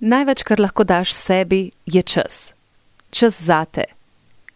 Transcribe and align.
Največ, 0.00 0.42
kar 0.48 0.60
lahko 0.60 0.84
daš 0.84 1.12
sebi, 1.12 1.70
je 1.86 2.00
čas. 2.02 2.54
Čas 3.10 3.36
zate, 3.42 3.84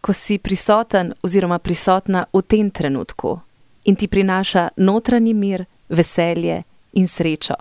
ko 0.00 0.12
si 0.16 0.38
prisoten 0.38 1.12
oziroma 1.20 1.58
prisotna 1.58 2.24
v 2.32 2.40
tem 2.40 2.70
trenutku 2.70 3.40
in 3.84 3.96
ti 3.96 4.08
prinaša 4.08 4.70
notranji 4.76 5.34
mir, 5.34 5.66
veselje 5.88 6.62
in 6.96 7.04
srečo. 7.08 7.54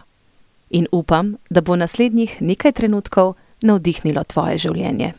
In 0.70 0.88
upam, 0.92 1.36
da 1.50 1.60
bo 1.62 1.76
naslednjih 1.76 2.38
nekaj 2.40 2.72
trenutkov 2.72 3.34
navdihnilo 3.62 4.24
tvoje 4.24 4.58
življenje. 4.64 5.12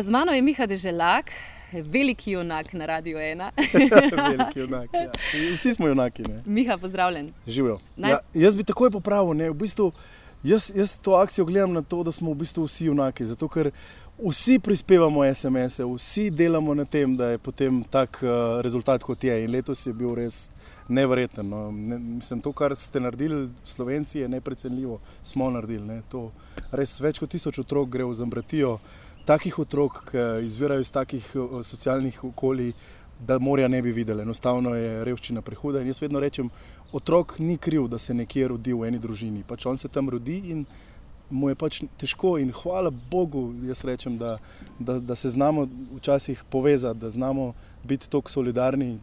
Z 0.00 0.08
mano 0.10 0.32
je 0.32 0.42
Miha 0.42 0.66
Deželak, 0.66 1.30
veliki 1.82 2.32
junak 2.32 2.72
na 2.72 2.86
Radio 2.86 3.18
1. 3.18 3.50
veliki 4.30 4.60
junak. 4.60 4.90
Ja. 4.92 5.10
Vsi 5.54 5.74
smo 5.74 5.88
junaki. 5.88 6.22
Ne? 6.22 6.42
Miha, 6.46 6.78
pozdravljen. 6.78 7.28
Živijo. 7.46 7.80
Ja, 7.96 8.18
jaz 8.34 8.56
bi 8.56 8.64
takoj 8.64 8.90
popravil. 8.90 9.34
Ne? 9.34 9.50
V 9.50 9.54
bistvu, 9.54 9.92
jaz, 10.42 10.72
jaz 10.74 10.98
to 11.00 11.10
akcijo 11.10 11.44
gledam 11.44 11.72
na 11.72 11.82
to, 11.82 12.02
da 12.02 12.12
smo 12.12 12.32
v 12.32 12.42
bistvu 12.44 12.64
vsi 12.64 12.90
junaki. 12.90 13.26
Zato, 13.26 13.48
ker 13.48 13.70
vsi 14.18 14.58
prispevamo 14.58 15.24
SMS-e, 15.34 15.84
vsi 15.84 16.30
delamo 16.30 16.74
na 16.74 16.84
tem, 16.84 17.16
da 17.16 17.30
je 17.30 17.38
potem 17.38 17.84
tak 17.90 18.22
uh, 18.22 18.60
rezultat, 18.60 19.02
kot 19.02 19.24
je. 19.24 19.44
In 19.44 19.50
letos 19.50 19.86
je 19.86 19.92
bil 19.92 20.14
res. 20.14 20.50
Nevreten. 20.88 21.48
No. 21.48 21.72
Ne, 21.72 21.98
mislim, 21.98 22.40
to, 22.40 22.52
kar 22.52 22.76
ste 22.76 23.00
naredili, 23.00 23.48
slovenci, 23.64 24.18
je 24.18 24.28
neprecenljivo. 24.28 25.00
Smo 25.22 25.50
naredili. 25.50 25.82
Ne. 25.86 26.02
To, 26.10 26.30
res 26.70 27.00
več 27.00 27.18
kot 27.18 27.30
tisoč 27.34 27.58
otrok 27.58 27.90
gre 27.90 28.06
v 28.06 28.14
Zambratijo, 28.14 28.76
takih 29.26 29.58
otrok, 29.58 30.04
ki 30.10 30.46
izvirajo 30.46 30.80
iz 30.80 30.92
takih 30.92 31.26
socialnih 31.64 32.24
okolij, 32.24 32.72
da 33.18 33.38
morja 33.38 33.68
ne 33.68 33.82
bi 33.82 33.92
videli. 33.92 34.22
Enostavno 34.22 34.74
je 34.74 35.04
revščina 35.04 35.42
prehuda. 35.42 35.80
In 35.80 35.88
jaz 35.90 36.02
vedno 36.02 36.20
rečem, 36.20 36.50
otrok 36.92 37.38
ni 37.38 37.56
kriv, 37.56 37.88
da 37.88 37.98
se 37.98 38.14
nekje 38.14 38.48
rodi 38.52 38.76
v 38.76 38.90
eni 38.90 39.00
družini. 39.00 39.44
Pač 39.48 39.66
on 39.66 39.78
se 39.78 39.88
tam 39.88 40.10
rodi 40.12 40.36
in 40.52 40.66
mu 41.30 41.48
je 41.48 41.56
pač 41.58 41.80
težko. 41.98 42.36
In 42.38 42.52
hvala 42.54 42.90
Bogu, 42.90 43.48
jaz 43.66 43.82
rečem, 43.88 44.18
da, 44.20 44.36
da, 44.78 44.98
da 45.00 45.14
se 45.14 45.32
znamo 45.32 45.66
včasih 45.96 46.44
povezati, 46.50 47.00
da 47.00 47.10
znamo 47.10 47.54
biti 47.84 48.10
tako 48.10 48.30
solidarni 48.30 48.98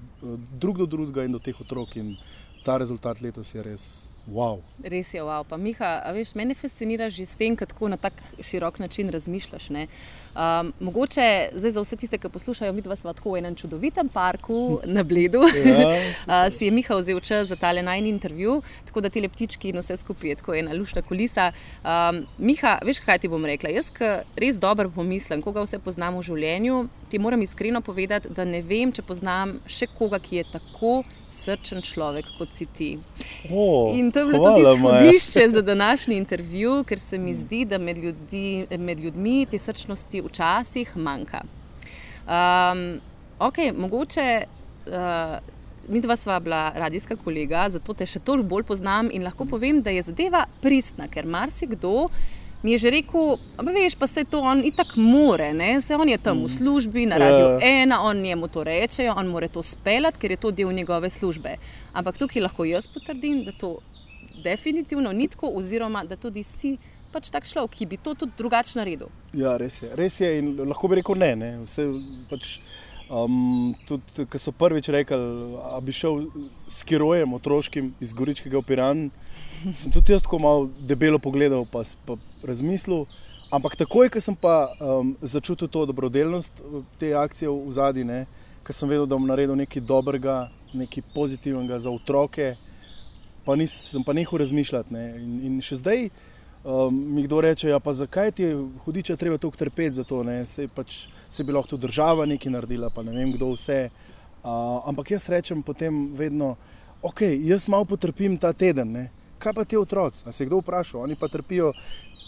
drug 0.59 0.77
do 0.77 0.85
drugega 0.85 1.25
in 1.25 1.31
do 1.31 1.39
teh 1.39 1.61
otrok. 1.61 1.97
In 1.97 2.15
ta 2.63 2.77
rezultat 2.77 3.21
letos 3.21 3.55
je 3.55 3.63
res 3.63 4.12
Wow. 4.23 4.61
Res 4.83 5.13
je, 5.13 5.19
wow. 5.19 5.43
pa 5.43 5.57
Miha, 5.59 5.99
veš, 6.15 6.31
mene 6.39 6.55
fascinira 6.55 7.09
že 7.11 7.25
s 7.27 7.35
tem, 7.35 7.55
kako 7.59 7.91
na 7.91 7.97
tak 7.99 8.15
širok 8.39 8.79
način 8.79 9.11
razmišljaš. 9.11 9.67
Um, 9.67 10.71
mogoče 10.79 11.49
zdaj 11.53 11.71
za 11.71 11.81
vse 11.81 11.95
tiste, 11.95 12.17
ki 12.17 12.29
poslušajo, 12.31 12.73
mi 12.73 12.81
dva 12.81 12.95
smo 12.95 13.13
tako 13.13 13.35
v 13.35 13.43
enem 13.43 13.55
čudovitem 13.55 14.09
parku 14.09 14.79
na 14.85 15.03
Bledu. 15.03 15.43
ja, 15.43 15.99
uh, 16.47 16.47
si 16.47 16.65
je 16.65 16.71
Miha 16.71 16.95
vzel 16.95 17.19
čas 17.19 17.47
za 17.51 17.55
tale 17.55 17.83
najni 17.83 18.09
intervju, 18.09 18.61
tako 18.87 19.01
da 19.01 19.09
ti 19.09 19.21
leptički 19.21 19.69
in 19.69 19.83
vse 19.83 19.97
skupaj 19.97 20.29
je 20.29 20.35
tako 20.39 20.55
ena 20.55 20.73
lušna 20.73 21.01
kulisa. 21.01 21.51
Um, 21.83 22.23
Miha, 22.37 22.79
veš, 22.85 23.03
kaj 23.03 23.19
ti 23.19 23.27
bom 23.27 23.45
rekla? 23.45 23.75
Jaz, 23.75 23.91
res 24.39 24.55
dobro 24.55 24.89
pomislim, 24.89 25.43
koga 25.43 25.67
vse 25.67 25.83
poznam 25.83 26.17
v 26.17 26.23
življenju, 26.31 26.87
ti 27.13 27.19
moram 27.19 27.41
iskreno 27.41 27.81
povedati, 27.81 28.29
da 28.29 28.41
ne 28.45 28.63
vem, 28.65 28.89
če 28.91 29.03
poznam 29.05 29.51
še 29.69 29.85
koga, 29.93 30.17
ki 30.17 30.39
je 30.39 30.43
tako 30.55 30.93
srčen 31.29 31.83
človek 31.85 32.31
kot 32.39 32.55
si 32.57 32.65
ti. 32.65 32.87
Oh. 33.51 33.93
In 33.93 34.09
to 34.09 34.23
je 34.23 34.31
bilo 34.31 34.41
tudi 34.47 34.63
izhodišče 34.65 35.43
za 35.53 35.61
današnji 35.61 36.17
intervju, 36.17 36.79
ker 36.89 36.97
se 36.97 37.19
mi 37.21 37.35
zdi, 37.37 37.67
da 37.69 37.77
med, 37.77 38.01
ljudi, 38.01 38.65
med 38.81 39.05
ljudmi 39.05 39.45
te 39.45 39.61
srčnosti 39.61 40.23
včasih 40.25 40.97
manjka. 40.97 41.43
Um, 42.25 42.85
ok, 43.39 43.67
mogoče. 43.77 44.29
Uh, 44.89 45.51
Mi 45.83 45.99
dva 45.99 46.15
sva 46.15 46.37
bila 46.39 46.69
radijska 46.79 47.17
kolega, 47.19 47.65
zato 47.67 47.91
te 47.93 48.05
še 48.07 48.21
toliko 48.23 48.47
bolj 48.53 48.63
poznam 48.69 49.09
in 49.11 49.25
lahko 49.27 49.43
povem, 49.43 49.81
da 49.83 49.91
je 49.91 50.05
zadeva 50.07 50.45
pristna, 50.63 51.09
ker 51.11 51.27
marsikdo 51.27 52.07
mi 52.63 52.71
je 52.71 52.77
že 52.77 52.89
rekel, 52.89 53.35
veš, 53.59 53.95
pa 53.99 54.07
se 54.07 54.23
to 54.23 54.39
on 54.39 54.63
itak 54.65 54.95
more, 54.95 55.53
ne? 55.53 55.81
se 55.81 55.95
on 55.95 56.09
je 56.09 56.17
tam 56.17 56.39
v 56.39 56.47
mm. 56.47 56.55
službi, 56.57 57.05
na 57.05 57.17
radio 57.17 57.45
yeah. 57.45 57.61
Ja. 57.61 57.81
ena, 57.83 58.01
on 58.01 58.17
njemu 58.17 58.47
to 58.47 58.63
reče, 58.63 59.11
on 59.11 59.27
more 59.27 59.47
to 59.47 59.63
speljati, 59.63 60.19
ker 60.19 60.31
je 60.31 60.37
to 60.37 60.51
del 60.51 60.71
njegove 60.71 61.09
službe. 61.09 61.57
Ampak 61.93 62.17
tukaj 62.17 62.41
lahko 62.41 62.65
jaz 62.65 62.87
potrdim, 62.87 63.43
da 63.43 63.51
to 63.51 63.77
definitivno 64.43 65.11
ni 65.11 65.27
tako, 65.27 65.51
oziroma 65.55 66.03
da 66.03 66.15
tudi 66.15 66.43
si 66.43 66.77
pač 67.11 67.29
tak 67.29 67.45
človek, 67.45 67.75
ki 67.77 67.85
bi 67.85 67.99
to 68.01 68.15
tudi 68.17 68.33
drugače 68.37 68.79
naredil. 68.79 69.11
Ja, 69.37 69.57
res 69.61 69.81
je. 69.83 69.91
Res 69.95 70.17
je 70.21 70.31
in 70.39 70.55
lahko 70.65 70.89
bi 70.89 71.01
rekel 71.01 71.19
ne. 71.19 71.35
ne. 71.37 71.51
Vse, 71.67 71.85
pač, 72.31 72.57
um, 73.11 73.73
tudi, 73.87 74.25
ko 74.25 74.41
so 74.41 74.53
prvič 74.55 74.89
rekli, 74.93 75.19
da 75.53 75.79
bi 75.83 75.93
šel 75.93 76.25
s 76.67 76.81
kirojem 76.87 77.35
otroškim 77.37 77.93
iz 78.01 78.15
Goričkega 78.17 78.57
opiran, 78.57 79.09
sem 79.77 79.93
tudi 79.93 80.15
jaz 80.15 80.25
tako 80.25 80.41
malo 80.41 80.69
debelo 80.79 81.21
pogledal, 81.21 81.67
pa, 81.69 81.85
pa 82.07 82.17
razmislil. 82.43 83.05
Ampak 83.53 83.75
takoj, 83.77 84.09
ko 84.09 84.21
sem 84.21 84.35
pa 84.35 84.73
um, 84.81 85.13
začutil 85.21 85.69
to 85.69 85.85
dobrodelnost 85.85 86.63
te 86.97 87.13
akcije 87.13 87.49
v 87.49 87.73
zadnji, 87.73 88.25
ker 88.65 88.73
sem 88.75 88.89
vedel, 88.89 89.05
da 89.05 89.17
bom 89.17 89.27
naredil 89.29 89.55
nekaj 89.59 89.83
dobrega, 89.85 90.47
nekaj 90.73 91.03
pozitivnega 91.13 91.77
za 91.79 91.91
otroke 91.93 92.55
pa 93.45 93.55
nisem 93.55 94.03
pa 94.03 94.13
nehal 94.13 94.39
razmišljati. 94.39 94.93
Ne. 94.93 95.07
In, 95.21 95.33
in 95.47 95.57
še 95.63 95.79
zdaj 95.81 96.05
um, 96.07 96.95
mi 97.15 97.25
kdo 97.27 97.41
reče, 97.43 97.69
ja, 97.69 97.79
pa 97.83 97.93
zakaj 97.93 98.31
ti 98.31 98.47
je 98.47 98.59
hudiče 98.85 99.17
treba 99.19 99.37
toliko 99.37 99.59
trpeti 99.59 99.99
za 99.99 100.03
to, 100.07 100.23
se, 100.45 100.67
pač, 100.67 101.07
se 101.29 101.43
bi 101.43 101.55
lahko 101.55 101.77
država 101.77 102.25
nekaj 102.25 102.51
naredila, 102.51 102.91
pa 102.95 103.03
ne 103.03 103.15
vem 103.15 103.33
kdo 103.35 103.53
vse. 103.53 103.89
Uh, 104.43 104.83
ampak 104.89 105.11
jaz 105.11 105.29
rečem 105.31 105.63
potem 105.63 106.09
vedno, 106.15 106.55
ok, 107.01 107.21
jaz 107.47 107.67
malo 107.67 107.85
potrpim 107.85 108.37
ta 108.37 108.53
teden, 108.53 108.91
ne. 108.91 109.09
kaj 109.43 109.53
pa 109.53 109.63
ti 109.67 109.75
otroci, 109.75 110.23
a 110.27 110.31
se 110.31 110.45
kdo 110.47 110.61
vpraša, 110.61 110.97
oni 111.03 111.15
pa 111.19 111.27
trpijo 111.27 111.73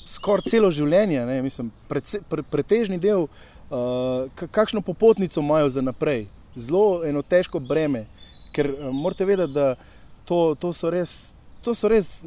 skoraj 0.05 0.49
celo 0.49 0.69
življenje, 0.71 1.25
ne. 1.25 1.41
mislim, 1.41 1.71
prece, 1.89 2.21
pre, 2.29 2.43
pretežni 2.45 2.99
del, 3.01 3.25
uh, 3.25 4.45
kakšno 4.53 4.83
popotnico 4.85 5.41
imajo 5.41 5.69
za 5.69 5.81
naprej, 5.81 6.27
zelo 6.55 7.01
eno 7.05 7.23
težko 7.25 7.59
breme, 7.59 8.05
ker 8.55 8.69
uh, 8.71 8.89
morate 8.93 9.25
vedeti, 9.25 9.53
da 9.55 9.73
to, 10.25 10.55
to, 10.59 10.73
so 10.73 10.89
res, 10.93 11.35
to 11.65 11.73
so 11.73 11.89
res 11.91 12.19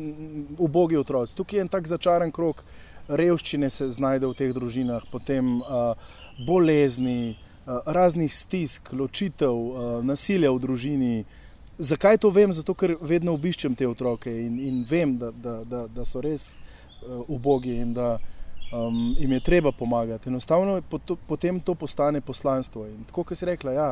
ubogi 0.59 0.99
otroci. 0.99 1.37
Tukaj 1.39 1.59
je 1.59 1.67
en 1.67 1.71
tak 1.71 1.91
začaran 1.91 2.35
krok, 2.35 2.65
revščine 3.09 3.71
se 3.73 3.89
znajde 3.95 4.29
v 4.29 4.37
teh 4.37 4.55
družinah, 4.55 5.07
potem 5.13 5.61
uh, 5.63 5.95
bolezni, 6.47 7.37
uh, 7.65 7.79
raznih 7.87 8.35
stisk, 8.35 8.93
ločitev, 8.93 9.55
uh, 9.55 9.93
nasilja 10.05 10.51
v 10.53 10.65
družini. 10.67 11.13
Zakaj 11.79 12.19
to 12.19 12.31
vem? 12.35 12.51
Zato, 12.53 12.75
ker 12.75 12.97
vedno 12.99 13.37
obiščem 13.39 13.77
te 13.79 13.87
otroke 13.87 14.33
in, 14.35 14.59
in 14.59 14.83
vem, 14.83 15.15
da, 15.19 15.31
da, 15.31 15.61
da, 15.63 15.85
da 15.95 16.05
so 16.07 16.21
res 16.21 16.51
uh, 16.57 16.78
ubogi 17.29 17.77
in 17.77 17.95
da 17.95 18.19
um, 18.73 19.15
jim 19.19 19.33
je 19.33 19.41
treba 19.41 19.73
pomagati. 19.73 20.29
Enostavno 20.29 20.83
potem 21.27 21.61
to 21.61 21.75
postane 21.75 22.21
poslanstvo. 22.21 22.87
In 22.87 23.05
tako, 23.05 23.25
kot 23.25 23.39
si 23.39 23.45
rekla, 23.45 23.73
ja, 23.73 23.91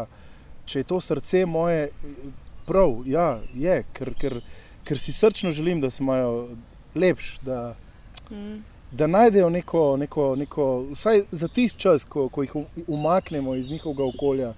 če 0.67 0.78
je 0.78 0.84
to 0.84 1.00
srce 1.00 1.47
moje, 1.47 1.89
prav, 2.66 3.03
ja, 3.06 3.41
je, 3.55 3.83
ker, 3.95 4.12
ker, 4.19 4.41
ker 4.84 4.99
si 4.99 5.12
srčno 5.12 5.50
želim, 5.50 5.81
da 5.81 5.91
se 5.91 6.03
imajo 6.03 6.49
lepš, 6.95 7.39
da, 7.47 7.77
mm. 8.31 8.56
da 8.91 9.06
najdejo 9.06 9.50
neko, 9.50 9.84
neko, 9.97 10.37
neko, 10.37 10.66
vsaj 10.93 11.22
za 11.31 11.49
tisti 11.49 11.81
čas, 11.81 12.05
ko, 12.05 12.28
ko 12.28 12.43
jih 12.43 12.56
umaknemo 12.87 13.55
iz 13.55 13.71
njihovega 13.71 14.05
okolja. 14.05 14.55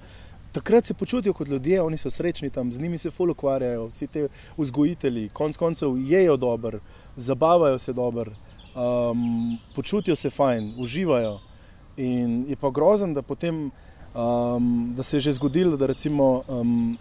Takrat 0.53 0.87
se 0.87 0.94
počutijo 0.94 1.32
kot 1.32 1.48
ljudje, 1.48 1.82
oni 1.82 1.98
so 2.00 2.10
srečni 2.10 2.50
tam, 2.50 2.72
z 2.72 2.81
njimi 2.81 2.98
se 2.98 3.10
fully 3.10 3.31
ukvarjajo, 3.31 3.87
vsi 3.92 4.06
ti 4.06 4.26
vzgojitelji, 4.56 5.28
konec 5.28 5.56
koncev 5.56 5.98
jejo 5.98 6.37
dobro, 6.37 6.81
zabavajo 7.19 7.79
se 7.79 7.93
dobro, 7.93 8.33
um, 8.75 9.59
počutijo 9.75 10.17
se 10.17 10.31
fajn, 10.31 10.75
uživajo. 10.79 11.41
In 11.97 12.45
je 12.49 12.56
pa 12.56 12.71
grozen, 12.71 13.15
da, 13.15 13.23
potem, 13.23 13.71
um, 14.15 14.95
da 14.97 15.03
se 15.03 15.17
je 15.17 15.21
že 15.21 15.33
zgodilo, 15.33 15.77
da 15.77 15.87
recimo 15.87 16.43
um, 16.49 16.99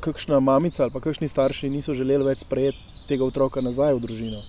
kakšna 0.00 0.40
mamica 0.40 0.82
ali 0.82 0.92
pa 0.92 1.00
kakšni 1.00 1.28
starši 1.28 1.70
niso 1.70 1.94
želeli 1.94 2.24
več 2.24 2.44
sprejeti 2.44 2.78
tega 3.08 3.24
otroka 3.24 3.60
nazaj 3.60 3.94
v 3.94 4.00
družino. 4.00 4.42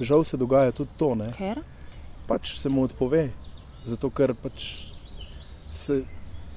Žal 0.00 0.24
se 0.24 0.36
dogaja 0.36 0.72
tudi 0.72 0.90
to. 0.96 1.14
Ne? 1.14 1.30
Ker? 1.36 1.62
Pač 2.26 2.56
se 2.58 2.68
mu 2.68 2.82
odpove, 2.82 3.30
zato 3.84 4.10
ker 4.10 4.34
pač 4.34 4.90
se 5.70 6.02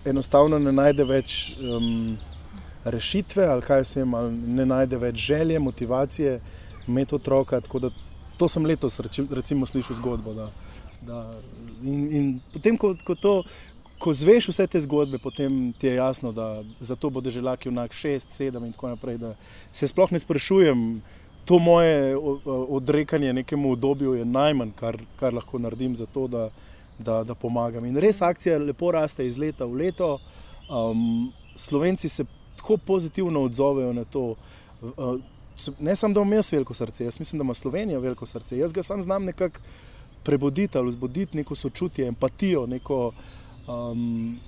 enostavno 0.06 0.60
ne 0.60 0.72
najde 0.72 1.06
več 1.06 1.56
um, 1.62 2.18
rešitve, 2.86 3.46
ali 3.46 3.62
kaj 3.62 3.84
se 3.86 4.00
jim, 4.00 4.14
ali 4.14 4.32
ne 4.32 4.66
najde 4.66 4.98
več 4.98 5.16
želje, 5.30 5.60
motivacije 5.60 6.40
imeti 6.88 7.16
otroka. 7.16 7.62
To 8.38 8.48
sem 8.48 8.66
letos 8.66 9.00
recimo, 9.30 9.66
slišal 9.66 9.96
zgodbo. 9.96 10.34
Da, 10.34 10.50
da, 11.02 11.20
in, 11.84 12.08
in 12.12 12.40
potem, 12.54 12.78
ko, 12.78 12.96
ko 13.06 13.16
to 13.16 13.44
ko 14.04 14.12
zveš 14.14 14.50
vse 14.52 14.68
te 14.68 14.80
zgodbe, 14.84 15.18
potem 15.24 15.72
ti 15.80 15.88
je 15.88 15.96
jasno, 15.96 16.32
da 16.32 16.64
za 16.80 16.96
to 16.96 17.10
bodo 17.10 17.30
želaki 17.30 17.70
vnak 17.70 17.92
6, 17.92 18.28
7 18.40 18.66
in 18.66 18.72
tako 18.72 18.90
naprej. 18.90 19.18
Se 19.72 19.88
sploh 19.88 20.12
ne 20.12 20.20
sprašujem, 20.20 21.02
to 21.46 21.60
moje 21.60 22.18
odrekanje 22.46 23.34
nekemu 23.34 23.72
obdobju 23.72 24.14
je 24.14 24.26
najmanj, 24.26 24.72
kar, 24.76 24.98
kar 25.20 25.34
lahko 25.34 25.60
naredim 25.60 25.96
za 25.96 26.06
to, 26.06 26.28
da, 26.28 26.50
da, 27.00 27.24
da 27.24 27.36
pomagam. 27.36 27.86
In 27.86 27.98
res 27.98 28.22
akcija 28.22 28.60
lepo 28.60 28.92
raste 28.92 29.28
iz 29.28 29.38
leta 29.38 29.66
v 29.66 29.86
leto. 29.86 30.20
um, 30.70 31.32
Slovenci 31.56 32.10
se 32.10 32.26
tako 32.58 32.78
pozitivno 32.78 33.44
odzovejo 33.44 33.94
na 33.94 34.04
to. 34.04 34.36
Uh, 34.82 35.20
ne 35.80 35.96
samo, 35.96 36.14
da 36.14 36.22
imam 36.22 36.34
jaz 36.34 36.52
veliko 36.52 36.74
srce, 36.74 37.04
jaz 37.04 37.20
mislim, 37.20 37.40
da 37.40 37.44
ima 37.44 37.54
Slovenija 37.54 38.00
veliko 38.00 38.26
srce. 38.26 38.58
Jaz 38.58 38.74
ga 38.74 38.84
sam 38.84 39.04
znam 39.04 39.24
nekako 39.24 39.60
prebuditi 40.24 40.78
ali 40.78 40.90
vzbuditi 40.90 41.38
neko 41.38 41.56
sočutje, 41.56 42.08
empatijo, 42.08 42.66
neko 42.68 43.12
um, 43.68 44.40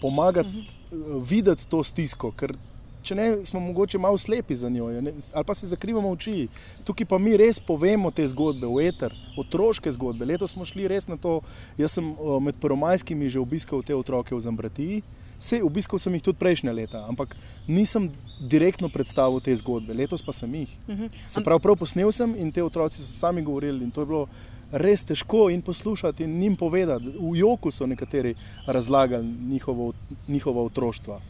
pomagati 0.00 0.48
uh 0.48 0.98
-huh. 0.98 1.28
videti 1.30 1.68
to 1.68 1.84
stisko. 1.84 2.32
Ker 2.32 2.56
če 3.02 3.14
ne, 3.14 3.44
smo 3.44 3.60
mogoče 3.60 3.98
malo 3.98 4.18
slepi 4.18 4.56
za 4.56 4.68
njo, 4.68 4.90
ne, 5.00 5.12
ali 5.32 5.44
pa 5.44 5.54
se 5.54 5.66
zakrivamo 5.66 6.10
oči. 6.10 6.48
Tukaj 6.84 7.06
pa 7.06 7.18
mi 7.18 7.36
res 7.36 7.60
povemo 7.60 8.10
te 8.10 8.26
zgodbe, 8.28 8.66
v 8.66 8.88
eter, 8.88 9.14
otroške 9.38 9.92
zgodbe. 9.92 10.24
Letos 10.24 10.50
smo 10.50 10.64
šli 10.64 10.88
res 10.88 11.08
na 11.08 11.16
to. 11.16 11.40
Jaz 11.78 11.92
sem 11.92 12.12
uh, 12.12 12.42
med 12.42 12.60
prvomajskimi 12.60 13.28
že 13.28 13.40
obiskal 13.40 13.82
te 13.82 13.94
otroke 13.94 14.34
v 14.34 14.40
Zambratiji. 14.40 15.02
Vse 15.40 15.62
obiskal 15.64 15.98
sem 15.98 16.14
jih 16.14 16.22
tudi 16.22 16.38
prejšnje 16.38 16.72
leta, 16.72 17.00
ampak 17.08 17.32
nisem 17.66 18.10
direktno 18.40 18.90
predstavil 18.92 19.40
te 19.40 19.54
zgodbe, 19.56 19.96
letos 19.96 20.22
pa 20.22 20.32
sem 20.36 20.54
jih. 20.54 20.76
Uh 20.86 20.94
-huh. 20.94 21.10
Se 21.26 21.40
pravi, 21.40 21.60
prav 21.60 21.76
posnel 21.76 22.12
sem 22.12 22.34
in 22.36 22.52
te 22.52 22.62
otroci 22.62 23.02
so 23.02 23.12
sami 23.12 23.42
govorili 23.42 23.84
in 23.84 23.90
to 23.90 24.00
je 24.00 24.06
bilo 24.06 24.26
res 24.72 25.04
težko 25.04 25.50
in 25.50 25.62
poslušati 25.62 26.24
in 26.24 26.38
njim 26.38 26.56
povedati. 26.56 27.06
V 27.06 27.36
joku 27.36 27.70
so 27.70 27.86
nekateri 27.86 28.34
razlagali 28.66 29.26
njihovo, 29.26 29.92
njihovo 30.28 30.64
otroštvo. 30.64 31.20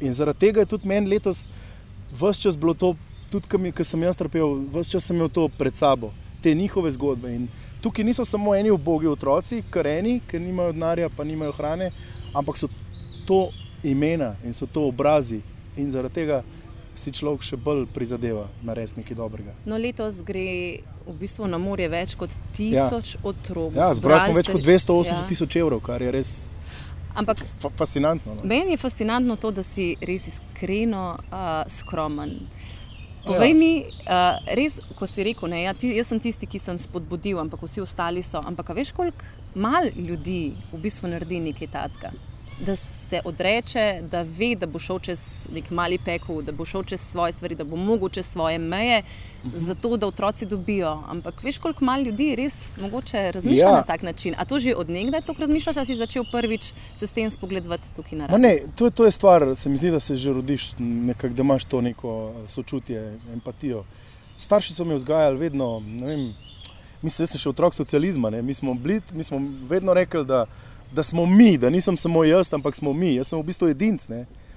In 0.00 0.14
zaradi 0.14 0.38
tega 0.38 0.60
je 0.60 0.66
tudi 0.66 0.88
meni 0.88 1.08
letos 1.08 1.48
vse 2.12 2.42
čas 2.42 2.56
bilo 2.58 2.74
to, 2.74 2.94
tudi 3.30 3.72
ko 3.72 3.84
sem 3.84 4.02
jaz 4.02 4.16
trpel, 4.16 4.64
vse 4.72 4.90
čas 4.90 5.04
sem 5.04 5.16
imel 5.16 5.28
to 5.28 5.48
pred 5.48 5.74
sabo, 5.74 6.12
te 6.42 6.54
njihove 6.54 6.90
zgodbe. 6.90 7.34
In 7.34 7.48
tukaj 7.80 8.04
niso 8.04 8.24
samo 8.24 8.54
eni 8.54 8.70
ubogi 8.70 9.06
otroci, 9.06 9.62
kareni, 9.70 10.20
ki 10.30 10.38
nimajo 10.38 10.72
denarja, 10.72 11.08
pa 11.08 11.24
nimajo 11.24 11.52
hrane, 11.52 11.90
ampak 12.34 12.56
so 12.56 12.68
to 13.26 13.50
imena 13.82 14.34
in 14.44 14.54
so 14.54 14.66
to 14.66 14.86
obrazi. 14.88 15.40
In 15.76 15.90
zaradi 15.90 16.14
tega 16.14 16.42
si 16.96 17.12
človek 17.12 17.44
še 17.44 17.58
bolj 17.60 17.84
prizadeva 17.92 18.46
narediti 18.64 19.02
nekaj 19.02 19.16
dobrega. 19.18 19.54
No, 19.68 19.76
letos 19.76 20.22
gre 20.24 20.80
v 21.06 21.14
bistvu 21.20 21.48
na 21.50 21.60
morje 21.60 21.88
več 21.92 22.16
kot 22.18 22.32
tisoč 22.56 23.16
ja. 23.16 23.22
otrok. 23.28 23.76
Ja, 23.76 23.92
zbrali 23.94 24.30
smo 24.30 24.38
več 24.38 24.50
kot 24.50 24.64
280 24.64 25.12
ja. 25.12 25.24
tisoč 25.28 25.58
evrov, 25.60 25.82
kar 25.84 26.02
je 26.02 26.12
res. 26.14 26.36
Ampak 27.16 27.40
fa 27.60 27.70
fascinantno. 27.76 28.36
No? 28.36 28.44
Meni 28.44 28.74
je 28.74 28.80
fascinantno 28.80 29.36
to, 29.40 29.52
da 29.54 29.64
si 29.64 29.94
res 30.04 30.26
iskreno 30.32 31.04
uh, 31.16 31.62
skromen. 31.72 32.34
Povej 33.26 33.50
ja. 33.50 33.58
mi, 33.58 33.70
uh, 33.82 34.36
res, 34.54 34.76
ko 34.98 35.08
si 35.10 35.24
rekel, 35.26 35.50
ne, 35.50 35.64
ja, 35.64 35.72
ti, 35.74 35.90
jaz 35.96 36.12
sem 36.12 36.20
tisti, 36.22 36.46
ki 36.46 36.60
sem 36.62 36.78
spodbudil, 36.78 37.40
ampak 37.42 37.64
vsi 37.64 37.82
ostali 37.82 38.22
so. 38.22 38.42
Ampak 38.44 38.70
veš, 38.76 38.92
koliko 38.94 39.26
malo 39.56 39.90
ljudi 39.96 40.54
v 40.72 40.80
bistvu 40.82 41.10
naredi 41.10 41.40
nekaj 41.48 41.72
tacka? 41.72 42.12
Da 42.58 42.76
se 42.76 43.20
odreče, 43.24 44.02
da 44.10 44.22
ve, 44.22 44.54
da 44.56 44.66
bo 44.66 44.78
šel 44.78 44.98
čez 44.98 45.46
nek 45.52 45.70
mali 45.70 45.98
pekel, 45.98 46.40
da 46.42 46.52
bo 46.52 46.64
šel 46.64 46.84
čez 46.84 47.00
svoje 47.00 47.32
stvari, 47.32 47.54
da 47.54 47.64
bo 47.64 47.76
mogel 47.76 48.08
čez 48.08 48.26
svoje 48.26 48.58
meje, 48.58 49.02
mhm. 49.44 49.56
zato 49.56 49.96
da 49.96 50.06
otroci 50.06 50.46
dobijo. 50.46 51.02
Ampak 51.08 51.42
veš, 51.42 51.58
koliko 51.58 51.84
malo 51.84 52.02
ljudi 52.02 52.34
res 52.36 52.68
mogoče 52.80 53.32
razmišlja 53.32 53.64
ja. 53.64 53.72
na 53.72 53.82
tak 53.82 54.02
način. 54.02 54.34
A 54.38 54.44
to 54.44 54.58
že 54.58 54.74
od 54.74 54.88
nekdaj 54.88 55.20
tako 55.20 55.40
razmišljaš, 55.40 55.76
da 55.76 55.84
si 55.84 55.96
začel 55.96 56.24
prvič 56.32 56.72
se 56.94 57.06
s 57.06 57.12
tem 57.12 57.30
spogledovati 57.30 57.94
tukaj 57.96 58.18
na 58.18 58.26
raven? 58.26 58.58
To, 58.76 58.90
to 58.90 59.04
je 59.04 59.10
stvar, 59.10 59.56
se 59.56 59.68
mi 59.68 59.76
zdi, 59.76 59.90
da 59.90 60.00
se 60.00 60.16
že 60.16 60.32
rodiš, 60.32 60.72
nekak, 60.78 61.32
da 61.32 61.42
imaš 61.42 61.64
to 61.64 61.80
neko 61.80 62.32
sočutje, 62.48 63.18
empatijo. 63.32 63.84
Starši 64.36 64.74
so 64.74 64.84
me 64.84 64.94
vzgajali 64.94 65.38
vedno, 65.38 65.80
ne 65.80 66.06
vem. 66.06 66.34
Mislim, 67.02 67.24
da 67.24 67.30
sem 67.30 67.40
še 67.40 67.48
otrok 67.48 67.74
socializma. 67.74 68.30
Mi 68.30 68.54
smo, 68.54 68.74
bili, 68.74 69.00
mi 69.12 69.22
smo 69.22 69.40
vedno 69.68 69.94
rekli, 69.94 70.24
da 70.24 70.46
da 70.92 71.02
smo 71.02 71.26
mi, 71.26 71.56
da 71.58 71.70
nisem 71.70 71.96
samo 71.96 72.24
jaz, 72.24 72.52
ampak 72.52 72.76
smo 72.76 72.92
mi. 72.92 73.14
Jaz 73.14 73.28
sem 73.28 73.40
v 73.40 73.46
bistvu 73.46 73.68
edinc. 73.68 74.08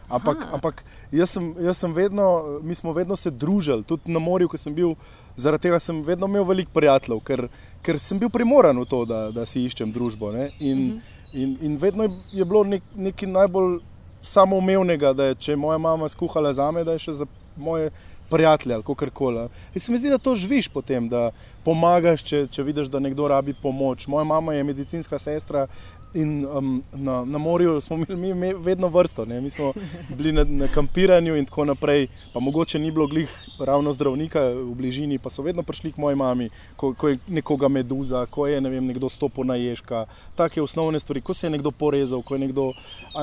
Ampak, 0.10 0.48
ampak 0.52 0.84
jaz, 1.14 1.30
sem, 1.30 1.52
jaz 1.62 1.78
sem 1.78 1.94
vedno, 1.94 2.60
mi 2.66 2.76
smo 2.76 2.94
vedno 2.94 3.16
se 3.16 3.30
družili, 3.30 3.84
tudi 3.86 4.10
na 4.10 4.20
morju, 4.20 4.50
ko 4.50 4.58
sem 4.58 4.74
bil. 4.74 4.96
Zaradi 5.38 5.68
tega 5.68 5.80
sem 5.80 6.02
vedno 6.04 6.28
imel 6.28 6.48
veliko 6.50 6.74
prijateljev, 6.74 7.22
ker, 7.24 7.46
ker 7.86 8.00
sem 8.02 8.20
bil 8.20 8.32
primoran 8.34 8.78
v 8.82 8.88
to, 8.90 9.04
da, 9.06 9.28
da 9.32 9.46
si 9.46 9.62
iščem 9.70 9.94
družbo. 9.94 10.34
In, 10.60 10.80
uh 10.98 10.98
-huh. 10.98 11.34
in, 11.34 11.58
in 11.62 11.78
vedno 11.78 12.10
je 12.32 12.46
bilo 12.46 12.64
nek, 12.64 12.84
nekaj 12.96 13.30
najbolj 13.30 13.80
samoumevnega, 14.22 15.14
da 15.14 15.30
je, 15.30 15.36
če 15.36 15.52
je 15.52 15.58
moja 15.58 15.78
mama 15.78 16.10
skuhala 16.10 16.54
za 16.54 16.72
me, 16.72 16.84
da 16.84 16.92
je 16.92 17.00
še 17.00 17.14
za 17.14 17.26
moje 17.56 17.92
prijatelje 18.30 18.76
ali 18.76 18.96
kar 18.96 19.10
koli. 19.10 19.48
In 19.74 19.80
se 19.80 19.92
mi 19.92 19.98
zdi, 19.98 20.10
da 20.10 20.18
to 20.18 20.36
živiš 20.36 20.68
potem, 20.68 21.10
da 21.10 21.32
pomagaš, 21.64 22.24
če, 22.24 22.48
če 22.52 22.64
vidiš, 22.64 22.88
da 22.88 23.00
nekdo 23.00 23.28
rabi 23.28 23.54
pomoč. 23.54 24.08
Moja 24.08 24.24
mama 24.24 24.54
je 24.54 24.64
medicinska 24.64 25.20
sestra, 25.20 25.68
In 26.14 26.46
um, 26.46 26.84
na, 26.94 27.26
na 27.26 27.38
morju 27.38 27.82
smo 27.82 27.96
imeli 27.96 28.36
mi 28.36 28.54
vedno 28.54 28.88
vrsto, 28.88 29.26
ne? 29.26 29.42
mi 29.42 29.50
smo 29.50 29.74
bili 30.18 30.32
na, 30.32 30.44
na 30.44 30.68
kampiranju 30.68 31.36
in 31.36 31.46
tako 31.46 31.66
naprej. 31.66 32.08
Pa 32.34 32.40
mogoče 32.40 32.80
ni 32.80 32.92
bilo 32.92 33.08
glih 33.08 33.30
ravno 33.60 33.94
zdravnika 33.94 34.42
v 34.42 34.76
bližini, 34.76 35.20
pa 35.20 35.30
so 35.30 35.42
vedno 35.42 35.64
prišli 35.64 35.92
k 35.92 35.98
moji 35.98 36.16
mami, 36.16 36.50
ko, 36.76 36.94
ko 36.94 37.10
je 37.10 37.18
nekoga 37.28 37.68
meduza, 37.68 38.26
ko 38.26 38.48
je 38.48 38.62
ne 38.62 38.70
vem, 38.70 38.86
nekdo 38.86 39.10
stopil 39.10 39.44
na 39.44 39.56
ježka, 39.56 40.06
take 40.36 40.62
osnovne 40.62 41.00
stvari, 41.00 41.22
ko 41.22 41.34
se 41.34 41.48
je 41.48 41.52
nekdo 41.52 41.72
porezal, 41.72 42.22
ko 42.22 42.36
je 42.36 42.40
nekdo. 42.40 42.74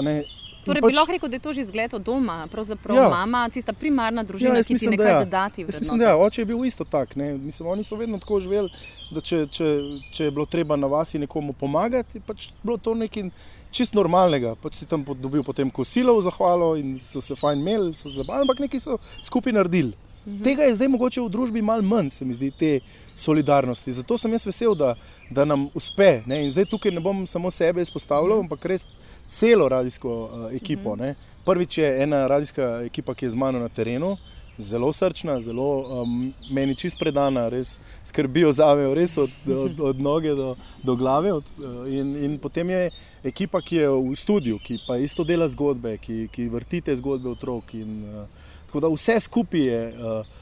Ne, 0.03 0.23
Torej, 0.67 0.83
pač, 0.83 0.93
bi 0.93 0.99
lahko 0.99 1.15
rekel, 1.15 1.31
da 1.31 1.39
je 1.39 1.43
to 1.45 1.53
že 1.55 1.65
zgled 1.69 1.95
od 1.95 2.03
doma, 2.03 2.37
pravzaprav 2.51 2.97
ja. 2.99 3.09
mama, 3.09 3.45
tista 3.55 3.73
primarna 3.73 4.25
družina, 4.27 4.59
ja, 4.59 4.67
ki 4.67 4.75
ti 4.75 4.91
nekaj 4.91 5.13
ja. 5.13 5.19
dodati. 5.25 5.67
Mislim, 5.69 6.01
da 6.03 6.11
ja. 6.11 6.17
Oče 6.19 6.43
je 6.43 6.49
bil 6.51 6.65
isto 6.67 6.85
tak. 6.85 7.15
Mislim, 7.17 7.69
oni 7.71 7.85
so 7.87 7.97
vedno 7.97 8.19
tako 8.19 8.41
živeli, 8.43 8.73
da 9.15 9.23
če, 9.23 9.45
če, 9.47 9.69
če 10.11 10.29
je 10.29 10.35
bilo 10.35 10.47
treba 10.51 10.77
na 10.77 10.91
vas 10.91 11.15
nekomu 11.15 11.55
pomagati, 11.55 12.21
pač 12.27 12.51
bilo 12.63 12.77
to 12.83 12.97
nekaj 12.99 13.31
čist 13.71 13.95
normalnega. 13.95 14.57
Pač 14.63 14.83
si 14.83 14.89
tam 14.91 15.05
dobil 15.07 15.45
potem 15.47 15.71
kosilo 15.71 16.17
v 16.19 16.27
zahvalo 16.27 16.75
in 16.81 16.97
so 17.03 17.23
se 17.23 17.39
fajn 17.39 17.63
imeli, 17.63 17.95
so 17.95 18.11
se 18.11 18.19
zabavali, 18.19 18.49
ampak 18.49 18.67
nekaj 18.67 18.83
so 18.83 18.99
skupaj 19.23 19.55
naredili. 19.55 19.95
Mhm. 20.27 20.43
Tega 20.43 20.63
je 20.63 20.75
zdaj 20.75 20.89
mogoče 20.89 21.21
v 21.21 21.29
družbi 21.29 21.63
malo 21.63 21.83
manj, 21.83 22.09
se 22.11 22.25
mi 22.25 22.35
zdi, 22.35 22.51
te 22.51 22.81
solidarnosti. 23.15 23.93
Zato 23.93 24.19
sem 24.19 24.33
jaz 24.33 24.47
vesel, 24.47 24.75
da, 24.75 24.95
da 25.31 25.45
nam 25.45 25.69
uspe. 25.75 26.23
Ne? 26.27 26.43
In 26.45 26.51
zdaj 26.51 26.67
tukaj 26.71 26.91
ne 26.93 27.01
bom 27.01 27.27
samo 27.27 27.51
sebe 27.51 27.83
izpostavljal, 27.83 28.39
mhm. 28.39 28.47
ampak 28.47 28.65
res 28.65 28.89
celo 29.31 29.69
radijsko 29.69 30.15
uh, 30.25 30.49
ekipo. 30.57 30.97
Ne? 30.97 31.15
Prvič 31.45 31.79
je 31.79 32.03
ena 32.03 32.27
radijska 32.27 32.81
ekipa, 32.87 33.15
ki 33.15 33.27
je 33.27 33.31
z 33.31 33.39
mano 33.39 33.63
na 33.63 33.69
terenu. 33.69 34.17
Zelo 34.59 34.89
srčna, 34.93 35.37
zelo 35.41 36.03
um, 36.03 36.33
meni 36.51 36.75
čist 36.75 36.97
predana, 36.99 37.49
res 37.53 37.77
skrbijo 38.05 38.53
za 38.57 38.71
me, 38.75 38.87
res 38.95 39.19
od, 39.21 39.31
od, 39.47 39.81
od 39.91 40.01
noge 40.01 40.35
do, 40.35 40.57
do 40.83 40.97
glave. 40.97 41.33
Od, 41.33 41.45
uh, 41.59 41.87
in, 41.93 42.17
in 42.25 42.39
potem 42.39 42.71
je 42.71 42.91
ekipa, 43.25 43.61
ki 43.63 43.77
je 43.77 43.95
v 43.95 44.17
studiu, 44.17 44.59
ki 44.59 44.81
pa 44.89 44.99
isto 44.99 45.25
dela 45.25 45.47
zgodbe, 45.49 45.99
ki, 46.03 46.27
ki 46.33 46.49
vrtite 46.51 46.97
zgodbe 46.99 47.31
otrok. 47.37 47.77
In, 47.79 48.03
uh, 48.11 48.46
Tako 48.67 48.81
da 48.85 48.91
vse 48.93 49.21
skupaj 49.21 49.61
je 49.61 49.81
uh, 49.95 50.37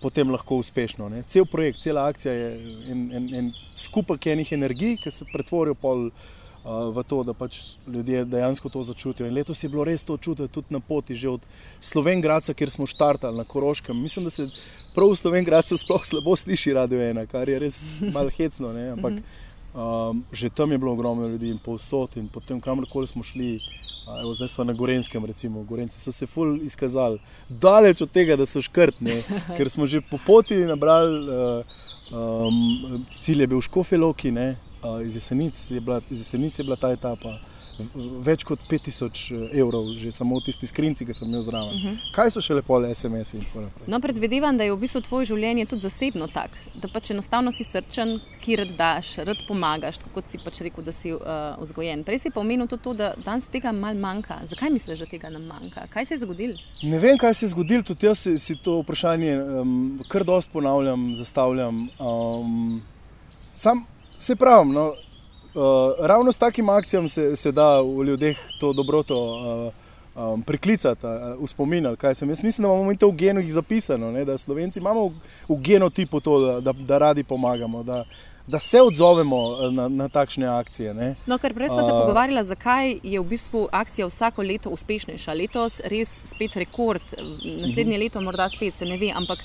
potem 0.00 0.30
lahko 0.30 0.60
uspešno. 0.60 1.08
Ne? 1.08 1.22
Cel 1.22 1.46
projekt, 1.50 1.80
cela 1.82 2.06
akcija 2.08 2.32
je 2.32 2.50
en, 2.92 3.06
en, 3.12 3.28
en 3.34 3.52
skupek 3.74 4.26
enih 4.32 4.52
energij, 4.52 4.98
ki 5.02 5.10
se 5.10 5.28
pretvorijo 5.32 5.74
pol. 5.74 6.10
V 6.66 7.02
to, 7.06 7.20
da 7.22 7.30
pač 7.30 7.76
ljudje 7.86 8.24
dejansko 8.26 8.66
to 8.74 8.80
začutijo. 8.82 9.28
In 9.28 9.36
letos 9.36 9.60
je 9.62 9.68
bilo 9.70 9.84
res 9.86 10.02
to 10.02 10.16
čutiti 10.18 10.50
tudi 10.50 10.74
na 10.74 10.80
poti, 10.82 11.14
že 11.14 11.28
od 11.30 11.44
Slovenija, 11.78 12.40
kjer 12.58 12.72
smo 12.74 12.88
štartali 12.90 13.38
na 13.38 13.44
Koroškem. 13.46 13.94
Mislim, 13.94 14.26
da 14.26 14.32
se 14.34 14.48
prav 14.90 15.12
v 15.12 15.20
Sloveniji 15.20 15.78
sploh 15.78 16.02
slabo 16.02 16.34
sliši 16.34 16.74
radio 16.74 16.98
ena, 17.06 17.22
kar 17.30 17.46
je 17.46 17.60
res 17.62 17.78
malo 18.02 18.34
hecno. 18.34 18.72
Ne? 18.74 18.88
Ampak 18.96 19.22
um, 19.76 20.24
že 20.32 20.50
tam 20.50 20.74
je 20.74 20.78
bilo 20.82 20.92
ogromno 20.98 21.28
ljudi 21.28 21.54
in 21.54 21.62
povsod, 21.62 22.18
in 22.18 22.26
potem 22.26 22.60
kamorkoli 22.60 23.06
smo 23.06 23.22
šli. 23.22 23.60
Evo, 24.20 24.34
zdaj 24.34 24.48
smo 24.48 24.64
na 24.64 24.72
Gorenskem, 24.72 25.24
recimo. 25.24 25.62
Gorenci 25.62 25.98
so 25.98 26.12
se 26.12 26.26
ful 26.26 26.56
izkazali, 26.62 27.18
daleč 27.48 28.00
od 28.02 28.10
tega, 28.10 28.36
da 28.36 28.46
so 28.46 28.62
škrtni, 28.62 29.22
ker 29.56 29.70
smo 29.70 29.86
že 29.86 30.00
po 30.00 30.18
poti 30.26 30.60
nabrali, 30.68 31.26
uh, 31.26 31.64
um, 32.14 33.06
cilj 33.10 33.40
je 33.40 33.50
bil 33.50 33.60
Škofeloki, 33.60 34.30
uh, 34.30 34.65
iz 35.04 35.16
Jesenic 35.16 35.70
je, 35.70 35.82
je 36.58 36.64
bila 36.64 36.76
ta 36.76 36.92
etapa 36.92 37.38
več 38.24 38.44
kot 38.46 38.60
5000 38.70 39.50
evrov, 39.56 39.84
že 40.00 40.12
samo 40.14 40.38
v 40.38 40.46
tisti 40.48 40.68
skrinci, 40.68 41.04
ki 41.06 41.14
sem 41.14 41.28
imel 41.28 41.42
zraven. 41.44 41.74
Uh 41.74 41.80
mhm. 41.80 41.88
-huh. 41.88 42.12
Kaj 42.14 42.30
so 42.30 42.40
še 42.40 42.54
lepo 42.54 42.78
le 42.78 42.94
SMS 42.94 43.34
in 43.34 43.44
tako 43.44 43.60
naprej? 43.60 43.86
No, 43.86 44.00
predvidevam, 44.00 44.56
da 44.56 44.64
je 44.64 44.72
v 44.72 44.80
bistvu 44.80 45.00
tvoje 45.00 45.26
življenje 45.26 45.66
tudi 45.66 45.82
zasebno 45.82 46.26
tak, 46.26 46.50
da 46.82 46.88
pač 46.88 47.10
enostavno 47.10 47.52
si 47.52 47.64
srčen, 47.64 48.20
ki 48.40 48.56
rad 48.56 48.72
daš, 48.78 49.16
rad 49.16 49.42
pomagaš, 49.48 49.98
kot 50.14 50.24
si 50.28 50.38
pač 50.38 50.60
rekel, 50.60 50.84
da 50.84 50.92
si 50.92 51.12
uh, 51.12 51.20
vzgojen. 51.60 52.04
Prej 52.04 52.18
si 52.18 52.30
pa 52.30 52.40
omenil 52.40 52.66
tudi 52.66 52.82
to, 52.82 52.94
da 52.94 53.14
danes 53.24 53.48
tega 53.48 53.72
malo 53.72 53.98
manjka. 54.00 54.40
Zakaj 54.44 54.70
misliš, 54.70 54.98
da 54.98 55.06
tega 55.06 55.28
nam 55.28 55.42
manjka? 55.46 55.86
Kaj 55.90 56.04
se 56.04 56.14
je 56.14 56.18
zgodilo? 56.18 56.54
Ne 56.82 56.98
vem, 56.98 57.18
kaj 57.18 57.34
se 57.34 57.44
je 57.44 57.48
zgodilo, 57.48 57.82
tudi 57.82 58.06
jaz 58.06 58.18
si, 58.18 58.38
si 58.38 58.56
to 58.56 58.80
vprašanje 58.80 59.36
um, 59.42 60.00
kar 60.08 60.24
dost 60.24 60.50
ponavljam, 60.50 61.14
zastavljam. 61.16 61.88
Um, 61.98 62.82
sam 63.54 63.84
se 64.26 64.36
pravim. 64.36 64.72
No, 64.72 64.92
Uh, 65.56 65.62
ravno 66.06 66.32
s 66.32 66.36
takim 66.36 66.68
akcijam 66.68 67.08
se, 67.08 67.36
se 67.36 67.52
da 67.52 67.80
v 67.80 68.04
ljudeh 68.04 68.36
to 68.60 68.72
dobroto 68.72 69.16
uh, 69.16 69.72
um, 70.32 70.42
priklicati, 70.42 71.06
uspominjati, 71.38 71.96
kaj 71.96 72.14
sem. 72.14 72.28
Jaz 72.28 72.42
mislim, 72.42 72.68
da 72.68 72.74
imamo 72.74 72.94
to 72.94 73.08
v 73.08 73.12
genih 73.12 73.52
zapisano, 73.52 74.12
ne, 74.12 74.24
da 74.24 74.38
Slovenci 74.38 74.78
imamo 74.78 75.08
v, 75.08 75.12
v 75.48 75.56
genotipu 75.60 76.20
to, 76.20 76.40
da, 76.40 76.60
da, 76.60 76.72
da 76.72 76.98
radi 76.98 77.24
pomagamo. 77.24 77.82
Da, 77.82 78.04
Da 78.46 78.58
se 78.58 78.78
odzovemo 78.82 79.70
na, 79.74 79.88
na 79.88 80.06
takšne 80.08 80.46
akcije. 80.46 80.94
Ne? 80.94 81.08
No, 81.26 81.34
ker 81.38 81.50
prej 81.54 81.66
smo 81.68 81.82
se 81.82 81.90
uh, 81.90 82.00
pogovarjali, 82.00 82.44
zakaj 82.46 82.92
je 83.02 83.18
v 83.18 83.24
bistvu 83.26 83.64
akcija 83.72 84.06
vsako 84.06 84.42
leto 84.46 84.70
uspešnejša. 84.70 85.34
Letos 85.34 85.80
res 85.90 86.20
spet 86.22 86.54
rekord, 86.54 87.02
naslednje 87.42 87.66
uh 87.66 87.74
mhm. 87.74 87.90
-huh. 87.90 88.04
leto 88.04 88.20
morda 88.20 88.46
spet 88.48 88.76
se 88.76 88.84
ne 88.84 88.98
ve. 89.02 89.10
Ampak 89.10 89.42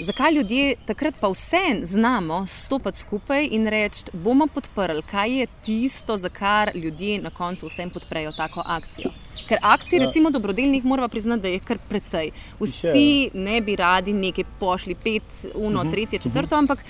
zakaj 0.00 0.32
ljudje 0.32 0.74
takrat 0.86 1.14
pa 1.20 1.28
vse 1.28 1.62
znamo 1.82 2.46
stopiti 2.46 2.98
skupaj 2.98 3.48
in 3.50 3.66
reči, 3.66 4.04
bomo 4.12 4.46
podprli, 4.46 5.02
kaj 5.02 5.38
je 5.40 5.46
tisto, 5.64 6.16
za 6.16 6.28
kar 6.28 6.70
ljudje 6.74 7.22
na 7.22 7.30
koncu 7.30 7.66
vsem 7.66 7.90
podprejo 7.90 8.32
tako 8.32 8.62
akcijo. 8.66 9.10
Ker 9.48 9.58
akcij, 9.62 9.98
ja. 9.98 10.06
recimo 10.06 10.30
dobrodelnih, 10.30 10.84
moramo 10.84 11.08
priznati, 11.08 11.42
da 11.42 11.48
je 11.48 11.58
kar 11.58 11.78
precej. 11.88 12.30
Vsi 12.60 13.30
ne 13.34 13.60
bi 13.60 13.76
radi 13.76 14.12
nekaj 14.12 14.44
pošli, 14.60 14.94
pet, 14.94 15.22
uno, 15.54 15.80
uh 15.80 15.84
mhm. 15.84 15.88
-huh. 15.88 15.90
tretje, 15.90 16.18
četrto, 16.18 16.56
ampak. 16.56 16.84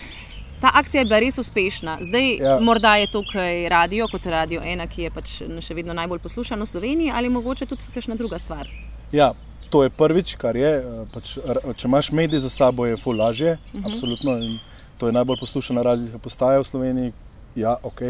Ta 0.61 0.71
akcija 0.75 1.01
je 1.01 1.05
bila 1.05 1.19
res 1.19 1.39
uspešna. 1.39 1.99
Zdaj, 2.01 2.37
ja. 2.37 2.59
morda 2.61 2.97
je 2.97 3.07
tukaj 3.07 3.69
radio, 3.69 4.09
kot 4.09 4.27
radio 4.27 4.61
ena, 4.65 4.87
ki 4.87 5.03
je 5.03 5.11
pač 5.11 5.43
še 5.61 5.75
vedno 5.75 5.93
najbolj 5.93 6.19
poslušana 6.19 6.65
v 6.65 6.67
Sloveniji, 6.67 7.13
ali 7.15 7.29
mogoče 7.29 7.67
tudi 7.67 7.83
kakšna 7.95 8.15
druga 8.15 8.39
stvar. 8.39 8.69
Ja, 9.13 9.33
to 9.75 9.83
je 9.83 9.91
prvič, 9.91 10.37
kar 10.39 10.55
je. 10.55 10.71
Eh, 10.79 11.07
pač, 11.11 11.35
če 11.75 11.89
imaš 11.89 12.13
medije 12.15 12.45
za 12.47 12.51
sabo, 12.53 12.87
je 12.87 12.95
ful 12.95 13.19
lažje. 13.19 13.59
Uh 13.59 13.75
mhm. 13.75 13.83
-huh. 13.83 13.91
Absolutno. 13.91 14.37
In 14.39 14.59
to 14.99 15.07
je 15.07 15.13
najbolj 15.13 15.41
poslušana 15.41 15.83
razlika 15.83 16.19
postaja 16.19 16.61
v 16.61 16.65
Sloveniji. 16.65 17.13
Ja, 17.57 17.77
ok. 17.83 18.01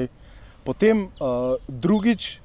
Potem 0.65 1.05
uh, 1.05 1.57
drugič, 1.69 2.41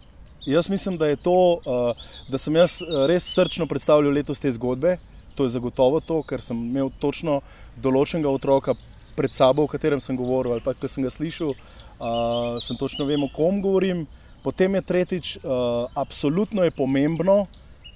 jaz 0.46 0.70
mislim, 0.70 0.98
da 0.98 1.08
je 1.08 1.16
to, 1.16 1.54
uh, 1.54 1.96
da 2.30 2.38
sem 2.38 2.56
jaz 2.56 2.82
res 3.08 3.24
srčno 3.24 3.68
predstavljal 3.68 4.14
letos 4.14 4.40
te 4.40 4.52
zgodbe. 4.52 4.98
To 5.36 5.44
je 5.44 5.50
zagotovo 5.50 6.00
to, 6.00 6.24
ker 6.24 6.42
sem 6.42 6.58
imel 6.58 6.90
točno 7.00 7.42
določenega 7.84 8.30
otroka 8.30 8.76
pred 9.16 9.34
sabo, 9.34 9.64
o 9.64 9.68
katerem 9.68 10.00
sem 10.02 10.18
govoril, 10.18 10.52
ali 10.52 10.62
pa 10.62 10.74
ki 10.74 10.88
sem 10.88 11.04
ga 11.04 11.10
slišal, 11.10 11.50
uh, 11.50 12.60
sem 12.64 12.78
točno 12.78 13.06
vem, 13.06 13.24
o 13.24 13.30
kom 13.36 13.62
govorim. 13.62 14.08
Potem 14.44 14.76
je 14.76 14.82
tretjič, 14.82 15.38
uh, 15.38 15.92
absolutno 15.96 16.64
je 16.64 16.72
pomembno, 16.72 17.48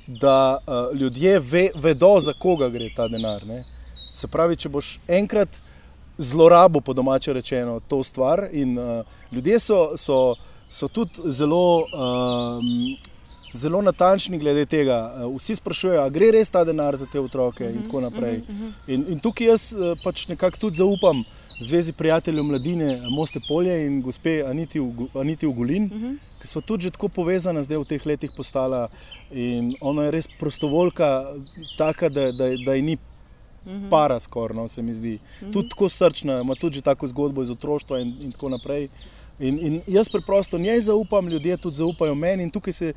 da 0.07 0.57
uh, 0.57 0.99
ljudje 0.99 1.39
ve, 1.39 1.69
vedo, 1.75 2.19
za 2.19 2.33
koga 2.33 2.69
gre 2.69 2.89
ta 2.95 3.07
denar. 3.07 3.45
Ne? 3.45 3.63
Se 4.13 4.27
pravi, 4.27 4.55
če 4.55 4.69
boš 4.69 4.97
enkrat 5.07 5.61
zlorabil, 6.17 6.81
po 6.81 6.93
domače 6.93 7.33
rečeno, 7.33 7.79
to 7.87 8.03
stvar, 8.03 8.47
in 8.51 8.77
uh, 8.77 9.01
ljudje 9.31 9.59
so, 9.59 9.97
so, 9.97 10.35
so 10.69 10.87
tudi 10.87 11.23
zelo, 11.25 11.87
um, 11.93 12.97
zelo 13.53 13.81
natančni 13.81 14.37
glede 14.37 14.65
tega. 14.65 14.99
Uh, 15.15 15.35
vsi 15.37 15.55
sprašujejo, 15.55 16.01
ali 16.01 16.13
gre 16.13 16.31
res 16.37 16.51
ta 16.51 16.63
denar 16.63 16.95
za 16.95 17.05
te 17.05 17.19
otroke, 17.19 17.65
uh 17.65 17.71
-huh, 17.71 17.75
in 17.75 17.83
tako 17.83 18.01
naprej. 18.01 18.37
Uh 18.37 18.47
-huh. 18.49 18.71
in, 18.87 19.05
in 19.07 19.19
tukaj 19.19 19.47
jaz 19.47 19.73
uh, 19.73 19.97
pač 20.03 20.27
nekako 20.27 20.57
tudi 20.57 20.77
zaupam. 20.77 21.23
Zvezi 21.63 21.93
prijateljev 21.95 22.43
mladine 22.43 23.01
Moste 23.09 23.39
Polje 23.47 23.85
in 23.85 24.01
gospe 24.01 24.41
Aniti 25.15 25.47
Ugolin, 25.47 25.85
uh 25.85 26.01
-huh 26.01 26.17
ki 26.43 26.47
smo 26.47 26.61
tudi 26.61 26.91
tako 26.91 27.07
povezani, 27.07 27.63
zdaj 27.63 27.79
v 27.79 27.87
teh 27.87 28.05
letih 28.05 28.31
postala. 28.35 28.89
In 29.31 29.71
ona 29.79 30.09
je 30.09 30.11
res 30.17 30.27
prostovoljka, 30.39 31.07
taka, 31.79 32.09
da, 32.11 32.31
da, 32.35 32.49
da 32.65 32.75
je 32.75 32.83
ni 32.83 32.97
mhm. 32.97 33.87
para, 33.89 34.19
skoraj, 34.19 34.57
no, 34.57 34.67
se 34.67 34.83
mi 34.83 34.93
zdi. 34.93 35.15
Mhm. 35.39 35.53
Tudi 35.55 35.71
tako 35.71 35.89
srčna, 35.89 36.41
ima 36.43 36.59
tudi 36.59 36.83
tako 36.83 37.07
zgodbo 37.07 37.47
iz 37.47 37.51
otroštva 37.55 38.01
in, 38.03 38.11
in 38.27 38.35
tako 38.35 38.51
naprej. 38.57 38.89
In, 39.39 39.55
in 39.59 39.79
jaz 39.87 40.11
preprosto 40.11 40.59
njej 40.59 40.83
zaupam, 40.89 41.27
ljudje 41.31 41.57
tudi 41.57 41.79
zaupajo 41.79 42.15
meni, 42.15 42.43
in 42.43 42.51
tukaj 42.51 42.73
se 42.73 42.93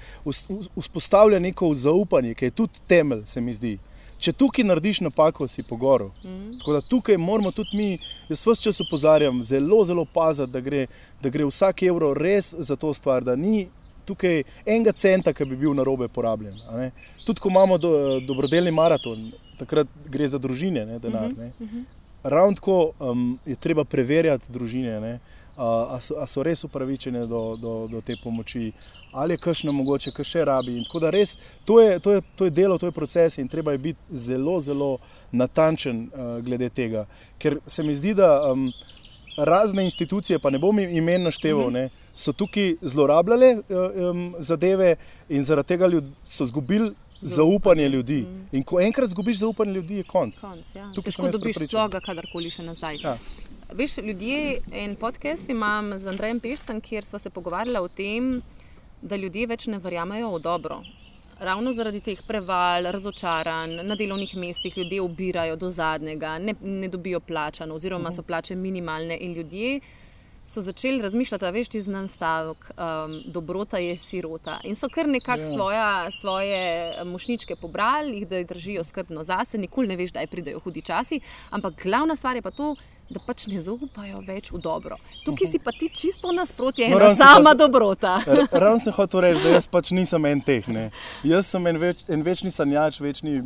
vzpostavlja 0.77 1.39
neko 1.39 1.71
zaupanje, 1.75 2.35
ki 2.35 2.51
je 2.51 2.57
tudi 2.63 2.83
temelj, 2.87 3.23
se 3.31 3.41
mi 3.41 3.55
zdi 3.55 3.79
če 4.27 4.35
tukaj 4.35 4.67
narediš 4.67 5.01
napako, 5.07 5.47
si 5.49 5.63
pogoril. 5.63 6.11
Mm. 6.25 6.59
Tako 6.59 6.77
da 6.77 6.83
tukaj 6.83 7.19
moramo 7.21 7.53
tudi 7.55 7.79
mi, 7.79 7.89
jaz 8.29 8.43
vse 8.43 8.69
čas 8.69 8.81
opozarjam, 8.83 9.43
zelo, 9.47 9.85
zelo 9.87 10.05
paziti, 10.05 10.51
da 10.53 10.61
gre, 10.61 10.87
da 11.23 11.31
gre 11.31 11.47
vsak 11.47 11.85
evro 11.87 12.13
res 12.15 12.53
za 12.59 12.77
to 12.77 12.91
stvar, 12.95 13.25
da 13.27 13.37
ni 13.39 13.69
tukaj 14.07 14.43
enega 14.65 14.95
centa, 14.95 15.35
ki 15.35 15.47
bi 15.51 15.59
bil 15.63 15.75
na 15.75 15.87
robe 15.87 16.09
porabljen. 16.09 16.55
Tudi 17.27 17.43
ko 17.43 17.51
imamo 17.51 17.79
do, 17.79 17.93
dobrodelni 18.27 18.75
maraton, 18.75 19.31
takrat 19.59 19.91
gre 20.11 20.29
za 20.31 20.39
družine, 20.43 20.87
ne, 20.87 20.99
denar. 21.03 21.31
Mm 21.31 21.53
-hmm. 21.61 21.85
Ravno 22.27 22.55
tako 22.55 22.93
um, 22.99 23.39
je 23.47 23.57
treba 23.57 23.85
preverjati 23.85 24.53
družine. 24.53 25.01
Ne 25.01 25.19
ali 25.57 26.03
so, 26.03 26.27
so 26.27 26.43
res 26.43 26.65
upravičene 26.65 27.27
do, 27.27 27.57
do, 27.57 27.89
do 27.91 28.01
te 28.01 28.17
pomoči, 28.23 28.73
ali 29.13 29.35
je 29.35 29.39
kakšno 29.39 29.73
mogoče, 29.73 30.13
kaj 30.13 30.25
še 30.25 30.45
rabi. 30.45 30.77
Tako 30.85 31.01
da 31.01 31.11
res 31.11 31.37
to 31.65 31.81
je, 31.81 31.99
to 32.01 32.13
je, 32.13 32.23
to 32.37 32.45
je 32.45 32.51
delo, 32.51 32.79
to 32.79 32.87
je 32.87 32.93
proces 32.93 33.39
in 33.39 33.49
treba 33.49 33.73
je 33.73 33.79
biti 33.79 34.01
zelo, 34.11 34.61
zelo 34.61 34.99
natančen 35.33 36.11
uh, 36.13 36.37
glede 36.45 36.69
tega. 36.69 37.07
Ker 37.39 37.59
se 37.67 37.83
mi 37.83 37.95
zdi, 37.95 38.15
da 38.15 38.53
um, 38.53 38.69
razne 39.37 39.85
institucije, 39.85 40.39
pa 40.43 40.51
ne 40.51 40.59
bom 40.59 40.79
imen 40.79 41.23
našteval, 41.23 41.71
mm 41.71 41.75
-hmm. 41.75 41.91
so 42.15 42.33
tukaj 42.33 42.77
zlorabljale 42.83 43.57
um, 43.57 44.35
zadeve 44.39 44.97
in 45.29 45.43
zaradi 45.43 45.69
tega 45.69 45.89
so 46.27 46.45
izgubili. 46.45 46.93
Zaupanje 47.21 47.89
ljudi. 47.89 48.27
Mm. 48.29 48.57
In 48.57 48.63
ko 48.63 48.81
enkrat 48.81 49.09
izgubiš 49.09 49.39
zaupanje 49.39 49.73
ljudi, 49.73 49.97
je 49.97 50.03
konc. 50.03 50.41
konc 50.41 50.77
ja. 50.77 50.91
Težko 51.05 51.29
dobiš 51.29 51.57
človeka, 51.69 52.01
kadarkoli 52.01 52.51
še 52.51 52.63
nazaj. 52.63 52.97
Ja. 53.03 53.17
Veš, 53.73 53.99
ljudje 53.99 54.59
in 54.73 54.97
podcast 54.97 55.49
imam 55.49 55.99
z 55.99 56.07
Andrejem 56.07 56.41
Pirsom, 56.41 56.81
kjer 56.81 57.05
smo 57.05 57.19
se 57.19 57.31
pogovarjali 57.31 57.79
o 57.79 57.89
tem, 57.89 58.43
da 59.03 59.17
ljudje 59.17 59.47
več 59.47 59.67
ne 59.67 59.79
verjamejo 59.79 60.31
v 60.37 60.41
dobro. 60.41 60.79
Ravno 61.41 61.73
zaradi 61.73 62.01
teh 62.01 62.23
preval, 62.29 62.87
razočaranj 62.95 63.83
na 63.83 63.97
delovnih 63.99 64.37
mestih, 64.37 64.79
ljudje 64.79 65.03
ubirajo 65.03 65.57
do 65.57 65.69
zadnjega, 65.71 66.39
ne, 66.39 66.55
ne 66.63 66.89
dobijo 66.89 67.21
plačano, 67.21 67.75
oziroma 67.75 68.13
so 68.13 68.23
plače 68.23 68.55
minimalne. 68.55 69.19
In 69.21 69.35
ljudje 69.35 69.81
so 70.47 70.61
začeli 70.61 71.03
razmišljati, 71.03 71.45
da 71.45 71.51
veš, 71.51 71.69
ti 71.69 71.83
znan 71.83 72.09
stavek, 72.09 72.71
um, 72.71 73.21
dobrota 73.27 73.79
je 73.83 73.97
sirota. 73.97 74.61
In 74.65 74.79
so 74.79 74.89
kar 74.89 75.09
nekako 75.09 75.43
yeah. 75.43 75.51
Ja. 75.51 75.55
svoja, 75.55 76.11
svoje 76.11 77.05
mošničke 77.05 77.57
pobrali, 77.57 78.21
jih 78.21 78.29
da 78.29 78.39
jih 78.39 78.47
držijo 78.47 78.85
skrbno 78.85 79.23
zase, 79.23 79.59
nikoli 79.59 79.89
ne 79.89 79.97
veš, 79.97 80.15
da 80.15 80.27
pridejo 80.31 80.61
hudi 80.61 80.83
časi. 80.83 81.21
Ampak 81.51 81.83
glavna 81.83 82.17
stvar 82.17 82.37
je 82.37 82.43
pa 82.43 82.51
to, 82.51 82.75
da 82.75 82.96
pač 83.27 83.47
ne 83.51 83.61
zaupajo 83.63 84.21
več 84.27 84.51
v 84.53 84.61
dobro. 84.63 84.99
Tukaj 85.25 85.51
si 85.53 85.61
pa 85.63 85.73
ti 85.75 85.89
čisto 85.93 86.33
nasprotje, 86.35 86.89
no, 86.91 86.99
ena 86.99 87.15
sama 87.15 87.53
hot, 87.53 87.61
dobrota. 87.61 88.17
Ravno 88.53 88.79
sem 88.83 88.95
hotel 88.97 89.29
reči, 89.29 89.43
da 89.45 89.55
jaz 89.57 89.69
pač 89.71 89.93
nisem 89.97 90.27
en 90.27 90.43
teh. 90.43 90.67
Ne. 90.73 90.89
Jaz 91.27 91.51
sem 91.53 91.67
en, 91.71 91.79
več, 91.81 92.07
en 92.11 92.25
večni 92.27 92.51
sanjač, 92.51 92.99
večni 93.01 93.39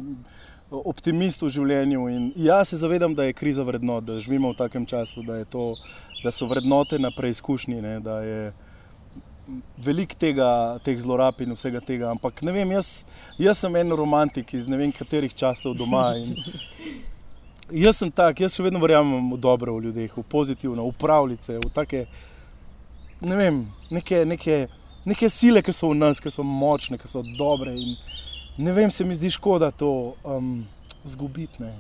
optimist 0.71 1.43
v 1.45 1.53
življenju. 1.53 2.09
In 2.15 2.31
jaz 2.39 2.73
se 2.73 2.81
zavedam, 2.81 3.15
da 3.15 3.29
je 3.29 3.37
kriza 3.37 3.67
vrednot, 3.67 4.07
da 4.09 4.21
živimo 4.23 4.55
v 4.55 4.61
takem 4.63 4.87
času, 4.89 5.25
da, 5.27 5.43
to, 5.45 5.75
da 6.25 6.33
so 6.33 6.49
vrednote 6.51 6.99
na 7.03 7.13
preizkušnji. 7.15 7.81
Ne, 7.85 8.01
da 8.05 8.21
je 8.25 8.43
Veliko 9.83 10.15
tega, 10.15 10.79
teh 10.87 10.99
zlorab 11.03 11.41
in 11.43 11.57
vsega 11.57 11.81
tega, 11.83 12.13
ampak 12.15 12.39
ne 12.47 12.53
vem, 12.55 12.71
jaz, 12.77 13.03
jaz 13.41 13.59
sem 13.59 13.77
en 13.81 13.97
romantik 13.99 14.53
iz 14.55 14.69
ne 14.71 14.79
vem 14.79 14.93
katerih 14.95 15.35
časov 15.35 15.75
doma. 15.75 16.13
In, 16.21 16.37
jaz 17.73 17.97
sem 17.97 18.11
tak, 18.11 18.41
jaz 18.41 18.57
še 18.57 18.65
vedno 18.65 18.81
verjamem 18.83 19.33
v 19.33 19.39
dobro 19.41 19.77
v 19.77 19.89
ljudeh, 19.89 20.17
v 20.17 20.25
pozitivno, 20.27 20.87
v 20.89 20.97
pravljice, 20.99 21.59
v 21.59 21.71
take, 21.75 22.05
ne 23.21 23.37
vem, 23.37 23.63
neke, 23.91 24.25
neke, 24.25 24.67
neke 25.07 25.31
sile, 25.31 25.63
ki 25.63 25.75
so 25.77 25.93
v 25.93 25.99
nas, 26.01 26.21
ki 26.21 26.33
so 26.33 26.45
močne, 26.47 26.99
ki 27.01 27.09
so 27.11 27.23
dobre. 27.39 27.75
In 27.77 27.97
ne 28.65 28.75
vem, 28.77 28.91
se 28.91 29.05
mi 29.05 29.15
zdi 29.15 29.31
škoda 29.31 29.71
to 29.71 30.17
um, 30.25 30.67
zgubiti. 31.05 31.71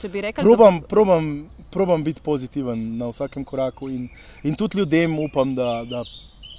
Če 0.00 0.08
bi 0.10 0.22
rekel, 0.24 0.42
probam, 0.42 0.80
da 0.80 0.88
probam, 0.88 1.26
probam 1.70 2.04
biti 2.04 2.22
pozitiven 2.24 2.80
na 2.98 3.10
vsakem 3.12 3.44
koraku 3.46 3.90
in, 3.92 4.08
in 4.42 4.56
tudi 4.58 4.80
ljudem 4.80 5.18
upam, 5.22 5.54
da, 5.54 5.84
da 5.86 6.02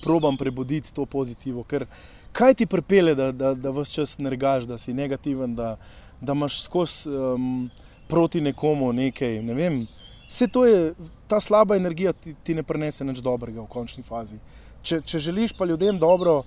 probam 0.03 0.38
prebuditi 0.38 0.93
to 0.93 1.05
pozitivno. 1.10 1.65
Ker 1.67 1.88
kaj 2.32 2.60
ti 2.62 2.67
pripelje, 2.70 3.15
da, 3.17 3.32
da, 3.32 3.53
da 3.58 3.74
vse 3.75 3.98
čas 3.98 4.17
nergaš, 4.22 4.70
da 4.70 4.77
si 4.77 4.93
negativen, 4.93 5.55
da, 5.58 5.75
da 6.22 6.38
imaš 6.38 6.62
skozi. 6.67 7.10
Um, 7.10 7.72
proti 8.07 8.41
nekomu 8.41 8.91
nekaj. 8.93 9.41
Ne 9.41 9.53
vem, 9.53 9.83
vse 10.27 10.48
to 10.48 10.65
je, 10.65 10.93
ta 11.27 11.39
slaba 11.41 11.75
energija 11.75 12.13
ti, 12.13 12.36
ti 12.43 12.53
ne 12.53 12.63
prenese 12.63 13.05
nič 13.05 13.22
dobrega 13.24 13.62
v 13.62 13.69
končni 13.72 14.03
fazi. 14.03 14.39
Če, 14.83 15.01
če 15.07 15.19
želiš 15.29 15.55
pa 15.57 15.65
ljudem 15.65 16.00
dobro, 16.00 16.41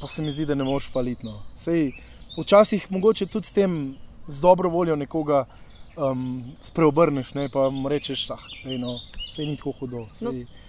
pa 0.00 0.08
se 0.08 0.22
mi 0.22 0.32
zdi, 0.32 0.46
da 0.46 0.54
ne 0.54 0.64
moreš 0.64 0.90
falitno. 0.92 1.32
Sej, 1.56 1.92
včasih 2.36 2.86
mogoče 2.92 3.26
tudi 3.26 3.48
s 3.48 3.56
tem, 3.56 3.96
z 4.28 4.40
dobro 4.40 4.70
voljo 4.70 4.96
nekoga 4.96 5.44
um, 5.96 6.44
spreobrneš, 6.62 7.34
ne 7.34 7.48
pa 7.52 7.70
mu 7.70 7.88
rečeš, 7.88 8.28
ah, 8.36 8.44
ej, 8.64 8.78
no, 8.78 8.98
sej 9.30 9.48
ni 9.48 9.56
tako 9.56 9.72
hudo. 9.80 10.06
Sej, 10.12 10.44
no. 10.44 10.59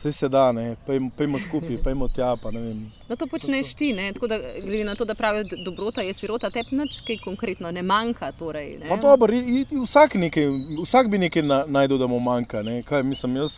Vse 0.00 0.12
se 0.12 0.28
da, 0.28 0.52
ne, 0.52 0.76
pejmo, 0.86 1.10
pejmo 1.16 1.38
skupaj, 1.38 1.76
pejmo 1.84 2.08
tja. 2.08 2.36
Pa, 2.42 2.50
no, 2.50 3.16
to 3.16 3.26
počneš 3.26 3.74
ti, 3.74 3.92
ne? 3.92 4.12
tako 4.12 4.26
da 4.26 4.38
glede 4.64 4.84
na 4.84 4.94
to, 4.94 5.04
da 5.04 5.14
pravijo, 5.14 5.44
da 5.44 5.56
dobrota 5.64 6.00
je 6.00 6.12
sirota, 6.12 6.50
te 6.50 6.62
nič 6.70 7.00
kaj 7.06 7.18
konkretno 7.24 7.70
ne 7.70 7.82
manjka. 7.82 8.32
Torej, 8.32 8.78
ne? 8.78 8.96
Dober, 9.02 9.30
i, 9.34 9.66
i, 9.70 9.80
vsak, 9.84 10.14
nekaj, 10.14 10.46
vsak 10.82 11.10
bi 11.10 11.18
nekaj 11.18 11.42
na, 11.42 11.64
najdel, 11.68 11.98
da 11.98 12.06
mu 12.06 12.20
manjka. 12.20 12.62
Kaj, 12.88 13.02
mislim, 13.02 13.36
jaz, 13.42 13.52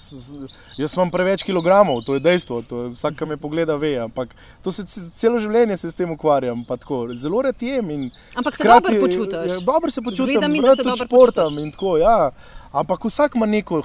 jaz 0.78 0.96
imam 0.96 1.10
preveč 1.10 1.44
kilogramov, 1.46 2.02
to 2.06 2.14
je 2.18 2.24
dejstvo, 2.24 2.62
to 2.66 2.82
je, 2.82 2.88
vsak, 2.96 3.18
ki 3.18 3.30
me 3.30 3.36
pogleda, 3.36 3.76
ve. 3.76 3.94
Ampak 4.02 4.34
se, 4.66 4.86
celo 5.14 5.38
življenje 5.38 5.76
se 5.76 5.90
s 5.90 5.94
tem 5.94 6.10
ukvarjam. 6.10 6.64
Tako, 6.66 7.04
zelo 7.14 7.42
rad 7.42 7.62
jem. 7.62 8.08
Ampak 8.34 8.56
se 8.56 8.66
dobro 8.66 8.98
počutiš. 9.00 9.62
Dobro 9.64 9.90
se 9.90 10.02
počutim, 10.02 10.58
da 10.62 10.76
se 10.76 11.06
športam 11.06 11.58
in 11.58 11.70
tako. 11.70 11.96
Ja. 12.02 12.32
Ampak 12.72 13.04
vsak 13.04 13.34
ima 13.36 13.46
neko 13.46 13.82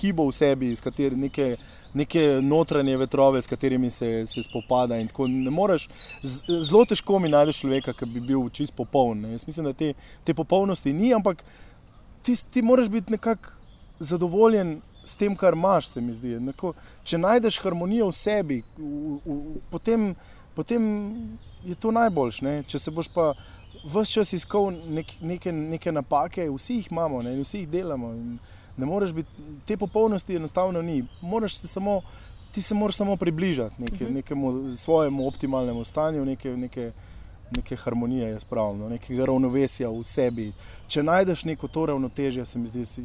hibo 0.00 0.28
v 0.28 0.32
sebi, 0.32 0.70
iz 0.70 0.80
katerih 0.80 1.18
nekaj 1.18 1.56
neke 1.94 2.38
notranje 2.42 2.96
vetrove, 2.96 3.42
s 3.42 3.46
katerimi 3.46 3.90
se, 3.90 4.26
se 4.26 4.42
spopada. 4.42 4.94
Moreš, 5.50 5.88
zelo 6.46 6.84
težko 6.84 7.18
mi 7.18 7.28
najdeš 7.28 7.64
človeka, 7.64 7.92
ki 7.92 8.06
bi 8.06 8.20
bil 8.20 8.48
čist 8.54 8.76
popoln. 8.76 9.20
Ne. 9.20 9.32
Jaz 9.34 9.46
mislim, 9.46 9.66
da 9.66 9.72
te, 9.72 9.94
te 10.24 10.34
popolnosti 10.34 10.92
ni, 10.92 11.14
ampak 11.14 11.44
ti, 12.22 12.36
ti 12.50 12.62
moraš 12.62 12.88
biti 12.88 13.12
nekako 13.12 13.58
zadovoljen 13.98 14.80
s 15.04 15.16
tem, 15.16 15.36
kar 15.36 15.54
imaš. 15.58 15.90
Neko, 15.96 16.74
če 17.04 17.18
najdeš 17.18 17.58
harmonijo 17.64 18.10
v 18.12 18.16
sebi, 18.16 18.62
v, 18.78 19.18
v, 19.24 19.60
potem, 19.70 20.12
potem 20.54 20.86
je 21.66 21.74
to 21.74 21.90
najboljš. 21.90 22.42
Ne. 22.46 22.60
Če 22.68 22.78
se 22.78 22.94
boš 22.94 23.10
pa. 23.14 23.32
Ves 23.84 24.10
čas 24.12 24.32
iskal 24.32 24.70
nek, 24.70 25.12
neke, 25.20 25.52
neke 25.52 25.92
napake, 25.92 26.48
vsi 26.50 26.74
jih 26.74 26.88
imamo, 26.90 27.22
ne, 27.22 27.36
vsi 27.40 27.62
jih 27.62 27.68
delamo. 27.68 28.12
In, 28.14 28.38
ne 28.76 28.86
moreš 28.86 29.12
biti, 29.12 29.46
te 29.66 29.76
popolnosti 29.76 30.36
enostavno 30.36 30.82
ni. 30.82 31.04
Se 31.48 31.68
samo, 31.68 32.00
ti 32.52 32.62
se 32.62 32.74
moraš 32.74 32.96
samo 32.96 33.16
približati 33.16 33.82
neke, 33.82 33.94
uh 33.94 34.00
mhm. 34.00 34.10
-huh. 34.10 34.14
nekemu 34.14 34.76
svojemu 34.76 35.26
optimalnemu 35.26 35.84
stanju, 35.84 36.24
neke, 36.24 36.56
neke, 36.56 36.92
neke 37.56 37.76
harmonije, 37.76 38.28
je 38.28 38.40
spravno, 38.40 38.88
nekega 38.88 39.24
ravnovesja 39.24 39.88
v 39.88 40.04
sebi. 40.04 40.52
Če 40.88 41.02
najdeš 41.02 41.44
neko 41.44 41.68
to 41.68 41.86
ravnotežje, 41.86 42.44
se 42.44 42.58
mi 42.58 42.66
zdi, 42.66 42.86
si 42.86 43.04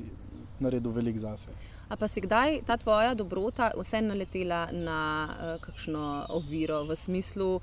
naredil 0.59 0.91
velik 0.91 1.17
zase. 1.17 1.49
A 1.89 1.95
pa 1.95 2.07
si 2.07 2.21
kdaj 2.21 2.61
ta 2.65 2.77
tvoja 2.77 3.13
dobrota 3.13 3.71
vseeno 3.77 4.07
naletela 4.07 4.67
na 4.71 5.29
uh, 5.29 5.61
kakšno 5.61 6.25
oviro 6.29 6.83
v 6.83 6.95
smislu, 6.95 7.61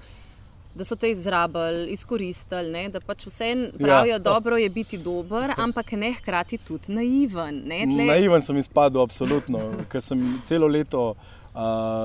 da 0.74 0.84
so 0.84 0.96
te 0.96 1.10
izrabili, 1.10 1.90
izkoristili, 1.92 2.70
ne? 2.72 2.88
da 2.88 3.00
pač 3.00 3.26
vse 3.26 3.48
ja. 3.48 3.70
pravijo, 3.78 4.18
ja. 4.24 4.58
je 4.58 4.70
biti 4.70 4.98
dober, 4.98 5.52
ampak 5.64 5.92
ne 5.92 6.12
hkrati 6.12 6.58
tudi 6.58 6.92
naiven. 6.92 7.62
Ne? 7.64 7.84
Tle... 7.86 8.08
Naiven 8.08 8.42
sem 8.42 8.56
izpadel, 8.56 9.02
absolutno, 9.02 9.60
ker 9.92 10.02
sem 10.02 10.40
celo 10.48 10.66
leto 10.66 11.12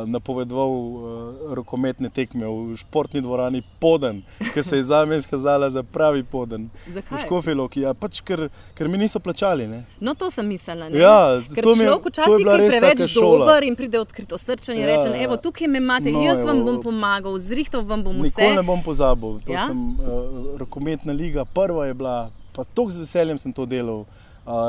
napovedoval 0.06 0.70
uh, 0.70 1.54
rokometne 1.56 2.10
tekme 2.10 2.48
v 2.48 2.75
športni 2.75 3.22
dvorani 3.22 3.62
Poden, 3.80 4.22
ki 4.54 4.63
se 4.63 4.77
je 4.77 4.84
za 4.84 5.06
me 5.06 5.18
izkazala 5.18 5.70
za 5.70 5.84
pravi 5.84 6.24
Poden. 6.24 6.70
Zakaj? 6.88 7.24
Škofiloki, 7.24 7.82
ja, 7.82 7.94
pač 7.94 8.20
ker, 8.22 8.50
ker 8.75 8.92
mi 8.92 8.98
niso 8.98 9.20
plačali. 9.20 9.68
Ne? 9.68 9.86
No, 10.04 10.13
to 10.20 10.27
sem 10.32 10.48
mislila. 10.48 10.92
Ja, 10.92 11.39
ker 11.56 11.63
človek 11.63 12.12
včasih 12.12 12.44
je 12.44 12.68
preveč 12.68 13.16
dober 13.16 13.63
in 13.63 13.80
pride 13.80 14.00
odkrito 14.04 14.38
srčanje 14.38 14.84
in 14.84 14.88
ja, 14.88 14.98
reče: 14.98 15.16
Evo, 15.24 15.39
tukaj 15.39 15.72
me 15.72 15.80
imate, 15.80 16.12
no, 16.12 16.25
jaz 16.27 16.44
vam 16.44 16.63
bom 16.68 16.84
pomagal, 16.84 17.39
zrihtal 17.39 17.88
vam 17.88 18.04
bom 18.04 18.20
vse. 18.20 18.36
Nikoli 18.36 18.60
ne 18.60 18.68
bom 18.68 18.84
pozabil. 18.84 19.39
Ja? 19.48 19.70
Sem, 19.72 19.96
uh, 19.96 20.60
rokometna 20.60 21.16
liga, 21.16 21.48
prva 21.48 21.88
je 21.88 21.96
bila, 21.96 22.18
pa 22.51 22.68
tako 22.68 22.92
z 22.92 23.06
veseljem 23.06 23.39
sem 23.39 23.56
to 23.56 23.63
delal 23.66 24.04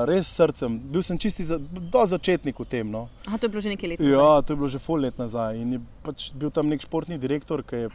res 0.09 0.27
srcem. 0.27 0.79
Bil 0.91 1.03
sem 1.07 1.19
čisti 1.19 1.45
za, 1.47 1.59
do 1.59 2.03
začetnika 2.07 2.63
v 2.63 2.67
tem. 2.67 2.91
No. 2.91 3.07
Aha, 3.27 3.39
to 3.39 3.47
je 3.47 3.53
bilo 3.55 3.63
že 3.63 3.71
nekaj 3.71 3.95
let 3.95 4.01
nazaj. 4.03 4.13
Ja, 4.13 4.43
to 4.43 4.53
je 4.53 4.59
bilo 4.59 4.69
že 4.69 4.81
pol 4.83 4.99
let 5.07 5.19
nazaj. 5.19 5.61
In 5.63 5.79
je 5.79 5.81
pač 6.03 6.31
bil 6.35 6.51
tam 6.51 6.67
nek 6.67 6.83
športni 6.83 7.19
direktor, 7.19 7.63
ki 7.63 7.87
je 7.87 7.89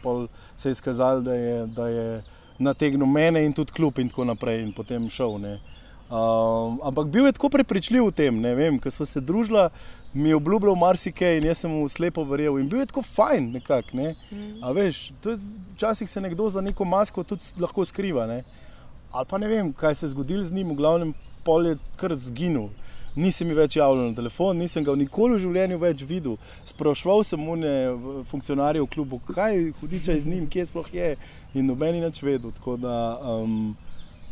se 0.55 0.69
je 0.69 0.79
izkazal, 0.79 1.21
da 1.21 1.35
je, 1.35 1.67
da 1.67 1.87
je 1.91 2.07
nategnil 2.59 3.07
mene 3.07 3.43
in 3.43 3.53
tudi 3.53 3.75
kljub 3.75 3.99
in 3.99 4.09
tako 4.09 4.25
naprej 4.31 4.63
in 4.63 4.71
potem 4.71 5.09
šel. 5.09 5.35
Um, 6.13 6.79
ampak 6.83 7.07
bil 7.09 7.25
je 7.25 7.33
tako 7.33 7.49
prepričljiv 7.49 8.05
v 8.05 8.11
tem, 8.13 8.39
ker 8.79 8.91
smo 8.91 9.05
se 9.05 9.19
družili, 9.19 9.67
mi 10.13 10.29
je 10.29 10.35
obljubljal 10.37 10.75
marsikaj 10.75 11.39
in 11.39 11.47
jaz 11.49 11.63
sem 11.63 11.71
mu 11.71 11.87
slepo 11.89 12.23
verjel. 12.23 12.59
In 12.61 12.69
bil 12.69 12.79
je 12.83 12.91
tako 12.93 13.01
fajn, 13.01 13.51
nekak, 13.57 13.93
ne? 13.97 14.15
mm. 14.31 14.61
veš. 14.77 15.11
Včasih 15.73 16.09
se 16.09 16.21
nekdo 16.21 16.47
za 16.49 16.61
neko 16.61 16.85
masko 16.85 17.23
tudi 17.23 17.43
lahko 17.59 17.85
skriva. 17.85 18.27
Ne? 18.29 18.43
Ali 19.11 19.25
pa 19.29 19.37
ne 19.37 19.47
vem, 19.47 19.73
kaj 19.73 19.95
se 19.95 20.05
je 20.05 20.13
zgodilo 20.13 20.43
z 20.43 20.53
njim, 20.53 20.69
v 20.69 20.77
glavnem 20.77 21.13
pol 21.43 21.67
je 21.67 21.77
kar 21.99 22.15
zginil. 22.15 22.69
Nisem 23.15 23.47
mi 23.47 23.53
več 23.53 23.75
javljal 23.77 24.09
na 24.09 24.15
telefon, 24.17 24.57
nisem 24.57 24.85
ga 24.85 24.95
nikoli 24.97 25.35
v 25.35 25.43
življenju 25.43 25.77
več 25.77 26.01
videl. 26.09 26.39
Sprašval 26.65 27.21
sem 27.27 27.41
mu, 27.41 27.53
funkcionarje 28.29 28.81
v 28.81 28.89
klubu, 28.89 29.19
kaj 29.27 29.69
hudiča 29.81 30.15
z 30.17 30.31
njim, 30.31 30.47
kje 30.49 30.65
sploh 30.71 30.89
je, 30.89 31.11
in 31.53 31.69
noben 31.69 31.99
je 31.99 32.01
več 32.07 32.23
vedel. 32.25 32.55
Da, 32.81 32.97
um, 33.35 33.75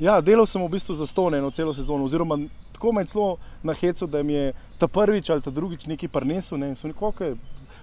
ja, 0.01 0.17
delal 0.25 0.49
sem 0.49 0.65
v 0.65 0.71
bistvu 0.73 0.97
za 0.97 1.05
stone 1.05 1.37
eno 1.37 1.53
celo 1.53 1.75
sezono, 1.77 2.09
oziroma 2.09 2.39
tako 2.73 2.95
me 2.97 3.05
celo 3.05 3.37
na 3.61 3.77
hecu, 3.77 4.09
da 4.09 4.23
mi 4.25 4.33
je 4.33 4.53
ta 4.81 4.89
prvič 4.89 5.29
ali 5.29 5.45
ta 5.45 5.53
drugič 5.53 5.85
nekaj 5.85 6.09
prinesel. 6.09 6.57
Ne, 6.57 6.73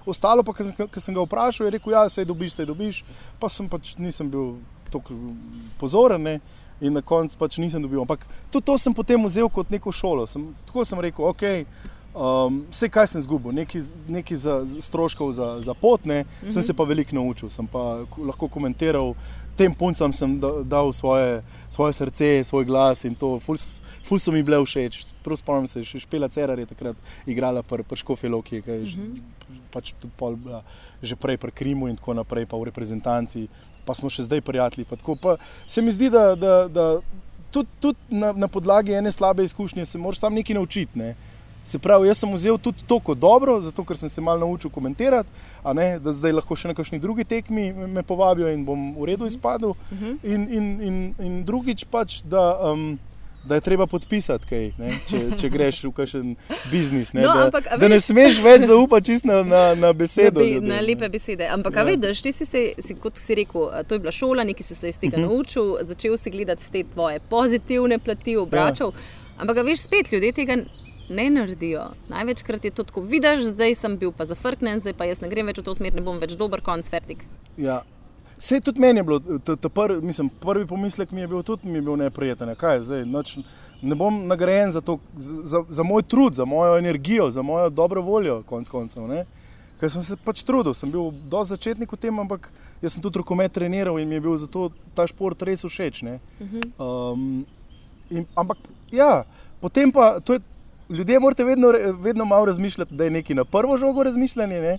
Ostalo 0.09 0.43
pa, 0.43 0.55
ker 0.57 1.01
sem 1.01 1.15
ga 1.15 1.23
vprašal, 1.23 1.67
je 1.67 1.77
rekel, 1.77 1.93
da 1.93 2.07
ja, 2.07 2.11
se 2.11 2.25
dobiš, 2.25 2.55
se 2.57 2.65
dobiš, 2.65 3.03
pa 3.39 3.51
sem 3.53 3.69
pač 3.69 3.93
nisem 4.01 4.31
bil 4.33 4.57
tako 4.91 5.15
pozoren. 5.79 6.23
Ne 6.25 6.41
in 6.81 6.93
na 6.93 7.03
koncu 7.03 7.39
pač 7.39 7.59
nisem 7.59 7.83
dobil. 7.83 8.01
Ampak 8.01 8.27
tudi 8.51 8.67
to 8.67 8.79
sem 8.79 8.95
potem 8.95 9.25
vzel 9.27 9.49
kot 9.49 9.71
neko 9.71 9.93
šolo. 9.93 10.27
Sem, 10.27 10.55
tako 10.67 10.85
sem 10.85 11.01
rekel, 11.01 11.25
ok. 11.25 11.45
Um, 12.19 12.65
vse, 12.73 12.89
kaj 12.91 13.07
sem 13.13 13.21
izgubil, 13.21 13.53
nekaj 14.09 14.39
za 14.41 14.55
stroškov 14.83 15.29
za, 15.37 15.61
za 15.63 15.75
pot, 15.75 16.03
ne, 16.05 16.23
mm 16.25 16.27
-hmm. 16.27 16.51
sem 16.51 16.63
se 16.63 16.75
pa 16.75 16.85
veliko 16.85 17.15
naučil, 17.15 17.51
sem 17.51 17.67
pa 17.67 18.03
lahko 18.19 18.49
komentiral, 18.49 19.15
tem 19.57 19.75
puncem 19.75 20.13
sem 20.13 20.41
dal 20.65 20.93
svoje, 20.93 21.43
svoje 21.69 21.93
srce, 21.93 22.45
svoj 22.45 22.65
glas 22.65 23.05
in 23.05 23.15
to, 23.15 23.41
ful, 23.41 23.57
ful 24.05 24.19
so 24.19 24.33
mi 24.33 24.43
bile 24.43 24.59
všeč. 24.65 25.07
Prav 25.23 25.37
spomnim 25.37 25.67
se, 25.67 25.85
še 25.85 25.99
Špela 25.99 26.29
Cerar 26.29 26.59
je 26.59 26.67
takrat 26.67 26.97
igrala 27.27 27.63
pri 27.63 27.83
pr 27.83 27.97
Škofiloki, 27.97 28.63
ki 28.63 28.71
je 28.71 28.79
mm 28.79 28.85
-hmm. 28.85 29.21
pač 29.71 29.93
tudi 30.01 30.13
pol, 30.17 30.37
že 31.03 31.17
prej 31.17 31.37
pri 31.37 31.51
Krimu 31.51 31.89
in 31.89 31.97
tako 31.97 32.15
naprej, 32.15 32.47
pa 32.47 32.57
v 32.57 32.65
reprezentanci 32.65 33.49
pa 33.89 33.97
smo 33.97 34.13
še 34.13 34.27
zdaj 34.29 34.45
prijatelji. 34.45 34.85
Pa 34.85 35.17
pa 35.17 35.37
se 35.67 35.83
mi 35.83 35.95
zdi, 35.95 36.13
da, 36.13 36.35
da, 36.37 36.55
da 36.69 36.87
tudi, 37.51 37.69
tudi 37.81 38.21
na, 38.21 38.35
na 38.37 38.49
podlagi 38.49 38.93
ene 38.93 39.13
slabe 39.13 39.45
izkušnje 39.49 39.89
se 39.89 39.99
moraš 39.99 40.21
sam 40.21 40.37
nekaj 40.37 40.61
naučiti. 40.61 40.99
Ne? 40.99 41.15
Se 41.69 41.79
pravi, 41.79 42.09
jaz 42.09 42.23
sem 42.23 42.31
vzel 42.33 42.57
tudi 42.59 42.85
to 42.89 42.97
kot 43.05 43.19
dobro, 43.21 43.59
zato 43.61 43.85
ker 43.85 43.97
sem 43.97 44.09
se 44.09 44.25
malo 44.25 44.41
naučil 44.41 44.71
komentirati, 44.73 45.29
ne, 45.77 45.89
da 46.01 46.15
zdaj 46.17 46.33
lahko 46.39 46.57
še 46.57 46.71
na 46.71 46.77
kakšni 46.77 47.01
drugi 47.01 47.27
tekmi 47.29 47.67
me 47.73 48.03
povabijo 48.03 48.49
in 48.53 48.65
bom 48.65 48.95
v 48.97 49.11
redu 49.11 49.29
izpadel. 49.29 49.75
Uh 49.77 49.93
mhm. 49.93 50.05
-huh. 50.05 50.35
in, 50.35 50.49
in, 50.49 50.67
in, 50.81 50.97
in 51.19 51.45
drugič 51.45 51.85
pač, 51.85 52.23
da. 52.25 52.73
Um, 52.73 52.99
da 53.45 53.55
je 53.55 53.61
treba 53.61 53.87
podpisati, 53.87 54.47
kaj, 54.47 54.65
če, 55.09 55.21
če 55.41 55.51
greš 55.53 55.81
v 55.85 55.93
kakšen 55.97 56.33
biznis. 56.73 57.13
Ne, 57.17 57.23
no, 57.23 57.35
da, 57.35 57.47
ampak, 57.47 57.69
da 57.81 57.89
ne 57.91 58.01
smeš 58.03 58.41
več 58.45 58.67
zaupati 58.69 59.19
na, 59.29 59.43
na, 59.47 59.63
na 59.79 59.93
besedo. 59.97 60.45
Na, 60.45 60.75
na 60.75 60.81
lepe 60.85 61.09
besede. 61.13 61.49
Ampak, 61.53 61.79
ja. 61.81 61.87
veš, 61.89 62.23
ti 62.25 62.33
si 62.35 62.49
se, 62.49 62.65
si, 62.83 62.99
kot 63.01 63.21
si 63.21 63.39
rekel, 63.39 63.71
to 63.89 63.97
je 63.97 64.05
bila 64.05 64.15
šola, 64.15 64.45
nekaj 64.49 64.69
si 64.69 64.77
se 64.79 64.93
iz 64.93 64.99
tega 64.99 65.17
uh 65.17 65.23
mhm. 65.23 65.31
-huh. 65.31 65.37
naučil, 65.37 65.77
začel 65.81 66.17
si 66.17 66.31
gledati 66.31 66.73
te 66.73 66.85
tvoje 66.93 67.21
pozitivne 67.21 67.99
plati, 67.99 68.37
obračal. 68.37 68.93
Ja. 68.95 69.43
Ampak, 69.43 69.65
veš, 69.65 69.87
spet 69.87 70.13
ljudje 70.13 70.33
tega. 70.33 70.57
Ne 71.09 71.31
naredijo. 71.31 71.87
Največkrat 72.09 72.65
je 72.65 72.71
to 72.71 72.85
tako, 72.85 73.01
vidiš, 73.01 73.41
zdaj 73.41 73.75
sem 73.75 73.97
bil 73.97 74.13
pa 74.13 74.25
zafrknen, 74.25 74.79
zdaj 74.79 74.93
pa 74.93 75.05
jaz 75.05 75.21
ne 75.21 75.29
grem 75.29 75.47
več 75.47 75.59
v 75.59 75.65
to 75.65 75.75
smer, 75.75 75.95
ne 75.95 76.03
bom 76.05 76.19
več 76.19 76.37
dober, 76.37 76.61
konc, 76.61 76.93
vertik. 76.93 77.25
Ja, 77.57 77.81
Vse 78.39 78.61
tudi 78.61 78.81
meni 78.81 79.01
je 79.01 79.05
bilo, 79.05 79.19
ta 79.57 79.69
prvi, 79.69 80.03
mislim, 80.07 80.29
prvi 80.29 80.67
pomislek 80.67 81.11
mi 81.11 81.21
je 81.21 81.29
bil 81.29 81.43
tudi 81.43 81.69
mi 81.69 81.79
je 81.79 81.83
bil 81.83 81.97
neprijeten. 81.97 82.55
Kaj, 82.55 82.81
zdaj, 82.87 83.05
noč, 83.05 83.39
ne 83.83 83.95
bom 83.99 84.27
nagrajen 84.27 84.73
za, 84.73 84.81
to, 84.81 84.99
za, 85.17 85.65
za 85.69 85.83
moj 85.83 86.03
trud, 86.03 86.35
za 86.35 86.45
mojo 86.45 86.79
energijo, 86.79 87.31
za 87.31 87.43
mojo 87.43 87.71
dobro 87.71 88.03
voljo, 88.03 88.43
konc 88.47 88.69
koncev. 88.69 89.11
Ker 89.79 89.91
sem 89.91 90.03
se 90.03 90.17
pač 90.25 90.43
trudil, 90.43 90.75
sem 90.75 90.91
bil 90.91 91.11
do 91.31 91.43
začetnika 91.47 91.95
v 91.97 92.03
tem, 92.03 92.19
ampak 92.19 92.51
jaz 92.83 92.97
sem 92.97 93.03
tudi 93.03 93.19
rokomet 93.19 93.53
treniral 93.55 93.99
in 93.99 94.09
mi 94.11 94.19
je 94.19 94.23
bil 94.27 94.39
zato 94.39 94.71
ta 94.95 95.07
šport 95.07 95.43
res 95.47 95.63
všeč. 95.67 96.03
Um, 96.79 97.45
in, 98.11 98.27
ampak 98.35 98.59
ja, 98.95 99.25
potem 99.63 99.91
pa. 99.95 100.19
Ljudje 100.89 101.19
morate 101.21 101.45
vedno, 101.45 101.69
vedno 102.01 102.25
malo 102.25 102.47
razmišljati, 102.49 102.95
da 102.95 103.05
je 103.05 103.11
nekaj 103.11 103.37
na 103.37 103.45
prvo 103.45 103.77
žogo 103.77 104.03
razmišljanje, 104.03 104.61
ne? 104.61 104.79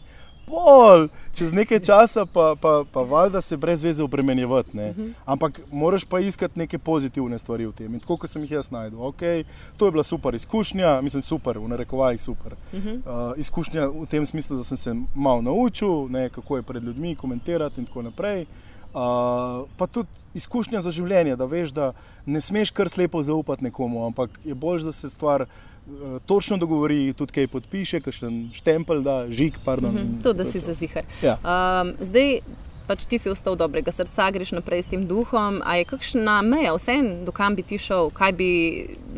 Pol, 0.50 1.08
čez 1.38 1.54
nekaj 1.54 1.80
časa 1.86 2.26
pa, 2.26 2.56
pa, 2.62 2.84
pa 2.92 3.02
valjda 3.06 3.42
se 3.42 3.58
brez 3.58 3.84
veze 3.84 4.04
obremenjevati. 4.04 4.70
Uh 4.74 4.84
mhm. 4.84 5.02
-huh. 5.02 5.14
Ampak 5.26 5.62
moraš 5.72 6.06
pa 6.06 6.20
iskati 6.20 6.60
neke 6.60 6.78
pozitivne 6.78 7.38
stvari 7.38 7.66
v 7.66 7.72
tem. 7.72 7.94
In 7.94 8.00
tako 8.00 8.18
kot 8.18 8.30
sem 8.30 8.42
jih 8.42 8.52
jaz 8.52 8.72
najdel, 8.72 9.00
okay, 9.00 9.44
to 9.78 9.86
je 9.86 9.92
bila 9.92 10.04
super 10.04 10.36
izkušnja, 10.36 11.02
mislim, 11.02 11.22
super, 11.22 11.60
v 11.60 11.68
narekovajih 11.68 12.22
super. 12.22 12.54
Uh 12.74 12.80
-huh. 12.80 12.96
uh, 12.96 13.40
izkušnja 13.40 13.88
v 13.88 14.06
tem 14.06 14.26
smislu, 14.26 14.58
da 14.58 14.64
sem 14.64 14.78
se 14.78 14.96
malo 15.16 15.42
naučil, 15.42 16.10
ne, 16.10 16.30
kako 16.30 16.56
je 16.56 16.64
pred 16.64 16.84
ljudmi 16.84 17.16
komentirati 17.16 17.80
in 17.80 17.86
tako 17.86 18.02
naprej. 18.02 18.42
Uh, 18.42 18.69
pa 18.94 19.88
tudi 19.92 20.10
izkušnja 20.34 20.82
za 20.82 20.92
življenje, 20.92 21.36
da 21.36 21.46
veš, 21.46 21.74
da 21.74 21.92
ne 22.26 22.42
smeš 22.42 22.72
kar 22.72 22.90
slepo 22.90 23.22
zaupati 23.24 23.64
nekomu, 23.64 24.06
ampak 24.06 24.40
je 24.46 24.56
bolj, 24.56 24.84
da 24.88 24.92
se 24.92 25.10
stvar 25.10 25.46
uh, 25.46 26.18
točno 26.26 26.58
dogovori, 26.58 27.14
tudi 27.18 27.34
kaj 27.40 27.48
podpiše, 27.54 28.02
kakšen 28.06 28.50
štempelj, 28.54 29.04
da 29.06 29.20
žig. 29.30 29.58
Pardon, 29.66 29.94
mm 29.94 29.98
-hmm. 29.98 30.24
To, 30.24 30.34
da 30.34 30.46
si 30.46 30.60
zazihar. 30.60 31.04
Ja. 31.22 31.38
Um, 31.44 31.94
zdaj, 32.00 32.40
pač 32.90 33.06
ti 33.06 33.20
si 33.22 33.30
ostal 33.30 33.54
dobrega 33.54 33.94
srca, 33.94 34.32
greš 34.34 34.56
naprej 34.58 34.88
s 34.88 34.90
tem 34.90 35.06
duhom. 35.06 35.62
A 35.62 35.78
je 35.78 35.86
kakšna 35.86 36.40
meja, 36.42 36.74
vse, 36.74 36.98
dokam 37.28 37.54
bi 37.54 37.62
ti 37.62 37.78
šel, 37.78 38.10
kaj 38.10 38.34
bi, 38.34 38.50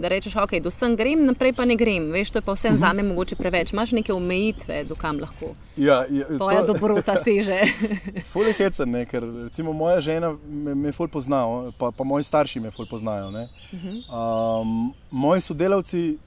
rečeš, 0.04 0.36
ok, 0.44 0.58
do 0.60 0.74
sem 0.74 0.98
grem, 1.00 1.24
naprej 1.24 1.56
pa 1.56 1.64
ne 1.64 1.80
grem. 1.80 2.10
Veš, 2.12 2.36
to 2.36 2.42
je 2.42 2.48
pa 2.48 2.56
vse 2.58 2.74
za 2.76 2.92
me 2.98 3.08
mogoče 3.08 3.40
preveč. 3.40 3.72
Imáš 3.72 3.96
neke 3.96 4.12
omejitve, 4.14 4.84
dokam 4.92 5.22
lahko. 5.24 5.54
Ja, 5.80 6.04
ja, 6.12 6.28
Tvoja 6.28 6.66
to... 6.66 6.74
dobrota 6.74 7.16
seže. 7.16 7.64
Ful 8.32 8.52
je 8.52 8.58
hecen, 8.60 8.92
ne? 8.92 9.06
ker 9.08 9.24
recimo 9.24 9.72
moja 9.74 10.02
žena 10.04 10.34
me, 10.44 10.76
me 10.76 10.92
ful 10.92 11.08
pozna, 11.08 11.72
pa, 11.80 11.94
pa 11.96 12.04
moji 12.04 12.28
starši 12.28 12.60
me 12.60 12.72
ful 12.76 12.90
poznajo. 12.92 13.32
Um, 13.32 14.92
moji 15.12 15.42
sodelavci 15.48 16.18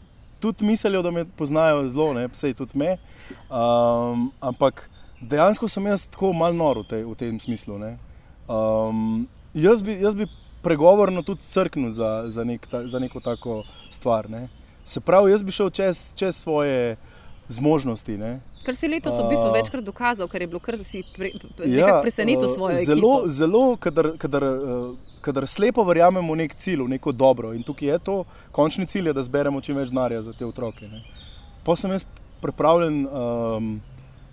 tudi 0.40 0.64
mislijo, 0.64 1.02
da 1.02 1.10
me 1.10 1.24
poznajo 1.24 1.88
zelo, 1.88 2.12
ne, 2.16 2.26
vse 2.32 2.54
tudi 2.54 2.78
me. 2.78 2.96
Um, 3.48 4.32
ampak 4.40 4.88
dejansko 5.30 5.68
sem 5.68 5.86
jaz 5.86 6.06
tako 6.12 6.32
malo 6.36 6.56
nor 6.56 6.82
v, 6.82 6.88
te, 6.88 7.02
v 7.04 7.14
tem 7.18 7.40
smislu. 7.40 7.78
Um, 8.48 9.26
jaz, 9.54 9.82
bi, 9.82 9.96
jaz 10.00 10.16
bi 10.18 10.28
pregovorno 10.64 11.22
tudi 11.22 11.44
crknil 11.44 11.90
za, 11.90 12.24
za, 12.28 12.44
nek, 12.44 12.66
ta, 12.66 12.86
za 12.88 12.98
neko 12.98 13.20
tako 13.20 13.62
stvar. 13.90 14.30
Ne? 14.30 14.48
Se 14.84 15.00
pravi, 15.00 15.32
jaz 15.32 15.42
bi 15.42 15.52
šel 15.52 15.70
čez, 15.70 16.12
čez 16.16 16.36
svoje 16.36 16.96
zmožnosti. 17.48 18.18
Ne? 18.18 18.40
Kar 18.64 18.76
si 18.76 18.88
letos 18.88 19.12
v 19.20 19.28
bistvu 19.28 19.52
večkrat 19.52 19.84
dokazal, 19.84 20.28
ker 20.32 20.40
je 20.40 20.48
bilo 20.48 20.60
kar 20.64 20.78
si 20.80 21.02
pre, 21.16 21.34
ja, 21.68 21.98
presenetil 22.00 22.48
svojo 22.48 22.80
zelo, 22.80 22.94
ekipo. 22.96 23.28
Zelo, 23.28 23.64
kadar, 23.76 24.08
kadar, 24.20 24.46
kadar 25.20 25.46
slepo 25.48 25.84
verjamemo 25.84 26.32
v 26.32 26.44
nek 26.44 26.56
cilj, 26.56 26.86
v 26.86 26.94
neko 26.96 27.12
dobro. 27.12 27.52
In 27.52 27.64
tukaj 27.64 27.92
je 27.92 27.98
to, 28.08 28.16
končni 28.56 28.88
cilj 28.88 29.12
je, 29.12 29.16
da 29.20 29.24
zberemo 29.24 29.60
čim 29.60 29.76
več 29.76 29.92
denarja 29.92 30.22
za 30.24 30.32
te 30.32 30.48
otroke. 30.48 30.88
Pa 31.64 31.76
sem 31.76 31.92
jaz 31.92 32.08
pripravljen. 32.40 33.04
Um, 33.08 33.74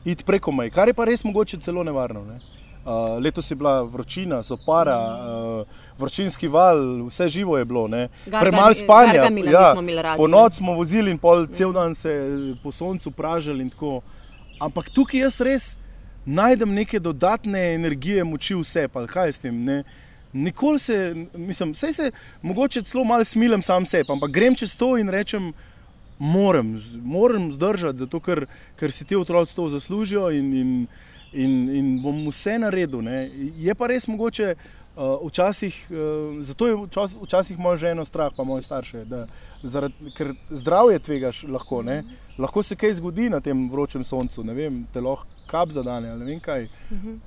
iti 0.05 0.23
preko 0.23 0.51
meje, 0.51 0.69
kar 0.69 0.87
je 0.87 0.93
pa 0.93 1.05
res 1.05 1.23
mogoče 1.23 1.59
celo 1.61 1.83
nevarno. 1.83 2.25
Ne? 2.25 2.39
Uh, 2.85 3.23
letos 3.23 3.51
je 3.51 3.55
bila 3.55 3.83
vročina, 3.83 4.43
so 4.43 4.57
para, 4.65 4.97
uh, 4.97 5.67
vročinski 5.97 6.47
val, 6.47 7.05
vse 7.05 7.29
živo 7.29 7.57
je 7.57 7.65
bilo, 7.65 7.89
premalo 8.39 8.73
spanja. 8.73 9.27
Ja, 9.51 9.75
po 10.17 10.27
noč 10.27 10.53
smo 10.53 10.73
vozili 10.73 11.11
in 11.11 11.17
pol, 11.17 11.45
cel 11.47 11.73
dan 11.73 11.95
se 11.95 12.09
po 12.63 12.71
soncu 12.71 13.11
pražili. 13.11 13.69
Ampak 14.59 14.89
tukaj 14.89 15.21
jaz 15.21 15.41
res 15.41 15.77
najdem 16.25 16.73
neke 16.73 16.99
dodatne 16.99 17.73
energije, 17.75 18.23
moči, 18.23 18.55
vse, 18.55 18.87
pa 18.87 19.05
kaj 19.07 19.31
s 19.31 19.37
tem. 19.37 19.63
Ne? 19.65 19.83
Nikoli 20.33 20.79
se, 20.79 21.15
mislim, 21.35 21.75
se 21.75 22.11
mogoče 22.41 22.81
celo 22.81 23.03
malo 23.03 23.23
smilem 23.23 23.61
sam 23.61 23.85
sebi, 23.85 24.11
ampak 24.11 24.31
grem 24.31 24.55
čez 24.55 24.75
to 24.75 24.97
in 24.97 25.09
rečem, 25.09 25.53
moram, 26.21 26.81
moram 27.03 27.51
zdržati, 27.51 27.97
zato 27.97 28.19
ker, 28.19 28.45
ker 28.79 28.91
si 28.91 29.05
ti 29.05 29.15
otroci 29.15 29.55
to 29.55 29.69
zaslužijo 29.69 30.29
in, 30.31 30.53
in, 30.53 30.87
in, 31.33 31.55
in 31.75 31.87
bom 32.03 32.27
vse 32.27 32.59
naredil. 32.61 33.01
Ne. 33.01 33.25
Je 33.57 33.75
pa 33.75 33.89
res 33.89 34.07
mogoče. 34.07 34.55
Uh, 34.91 35.21
včasih, 35.23 35.75
uh, 35.87 36.41
zato 36.43 36.67
je 36.67 36.75
včas, 36.75 37.13
včasih 37.21 37.59
moja 37.59 37.77
žena 37.79 38.03
strah, 38.05 38.33
pa 38.35 38.43
moje 38.43 38.65
starše, 38.65 39.05
da, 39.07 39.21
zaradi, 39.63 40.11
ker 40.17 40.33
zdravje 40.49 40.99
tvegaš 40.99 41.39
lahko. 41.47 41.79
Ne? 41.87 42.01
Lahko 42.37 42.59
se 42.63 42.75
kaj 42.75 42.97
zgodi 42.99 43.29
na 43.31 43.39
tem 43.39 43.69
vročem 43.71 44.03
soncu, 44.03 44.43
ne 44.43 44.53
vem, 44.53 44.81
te 44.93 45.01
lahko 45.01 45.31
kap 45.51 45.71
za 45.71 45.83
dan 45.83 46.05
ali 46.05 46.19
ne 46.19 46.25
vem 46.25 46.39
kaj. 46.39 46.67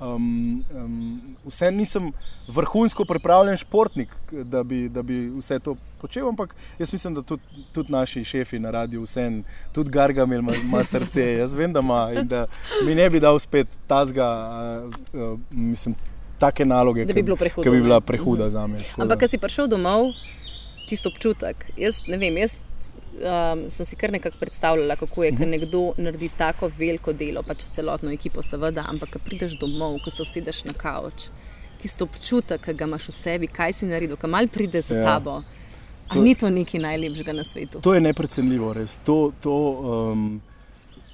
Um, 0.00 0.64
um, 0.74 1.20
vse 1.44 1.70
nisem 1.70 2.12
vrhunsko 2.48 3.04
pripravljen 3.04 3.56
športnik, 3.60 4.16
da 4.32 4.62
bi, 4.64 4.88
da 4.88 5.02
bi 5.02 5.18
vse 5.37 5.58
to 5.58 5.76
počel, 6.00 6.28
ampak 6.28 6.54
jaz 6.78 6.92
mislim, 6.92 7.14
da 7.14 7.22
tudi, 7.22 7.42
tudi 7.72 7.92
naši 7.92 8.24
šefi 8.24 8.58
na 8.58 8.70
radiju, 8.70 9.02
vse 9.02 9.28
tudi 9.72 9.90
Gargamel 9.90 10.38
ima, 10.38 10.56
ima 10.62 10.84
srce, 10.84 11.26
jaz 11.42 11.54
vem, 11.54 11.72
da 11.72 11.80
ima 11.80 12.10
in 12.14 12.28
da 12.28 12.46
mi 12.87 12.94
ne 12.94 13.10
bi 13.10 13.20
dal 13.20 13.38
spet 13.38 13.68
tazga, 13.87 14.28
uh, 14.84 15.20
uh, 15.20 15.38
mislim, 15.50 15.94
take 16.38 16.64
naloge, 16.64 17.06
ki 17.06 17.12
bi, 17.12 17.22
bi 17.70 17.80
bila 17.80 18.00
prehuda 18.00 18.50
za 18.50 18.66
me. 18.66 18.78
Ampak, 18.96 19.20
ko 19.20 19.28
si 19.28 19.40
prišel 19.40 19.68
domov, 19.68 20.12
tisto 20.88 21.12
občutek, 21.12 21.66
jaz 21.76 22.04
ne 22.08 22.20
vem, 22.20 22.37
jaz 22.44 22.58
um, 23.18 23.64
sem 23.70 23.87
si 23.87 23.96
kar 23.96 24.12
nekako 24.12 24.38
predstavljala, 24.40 24.96
kako 24.96 25.24
je, 25.24 25.33
ker 25.37 25.48
nekdo 25.48 25.83
naredi 25.96 26.31
tako 26.38 26.70
veliko 26.79 27.12
delo, 27.12 27.42
pač 27.42 27.64
s 27.66 27.74
celotno 27.77 28.12
ekipo, 28.12 28.42
seveda, 28.42 28.87
ampak 28.90 29.16
ko 29.16 29.22
prideš 29.24 29.59
domov, 29.61 29.98
ko 30.05 30.11
se 30.11 30.22
usedeš 30.22 30.64
na 30.68 30.74
kavč, 30.79 31.29
tisto 31.83 32.09
občutek, 32.09 32.62
ki 32.64 32.77
ga 32.79 32.88
imaš 32.88 33.11
v 33.11 33.16
sebi, 33.18 33.50
kaj 33.50 33.79
si 33.81 33.90
naredil, 33.90 34.16
kam 34.20 34.35
mal 34.37 34.48
pride 34.48 34.83
za 34.83 34.96
ja. 34.98 35.05
tabo. 35.12 35.42
To, 36.12 36.20
ni 36.20 36.35
to 36.37 36.50
nekaj 36.53 36.81
najlepšega 36.81 37.33
na 37.33 37.44
svetu. 37.44 37.81
To 37.81 37.94
je 37.94 38.00
neprecenljivo, 38.00 38.72
res. 38.77 38.98
To, 39.09 39.33
to, 39.42 39.55
um, 40.12 40.27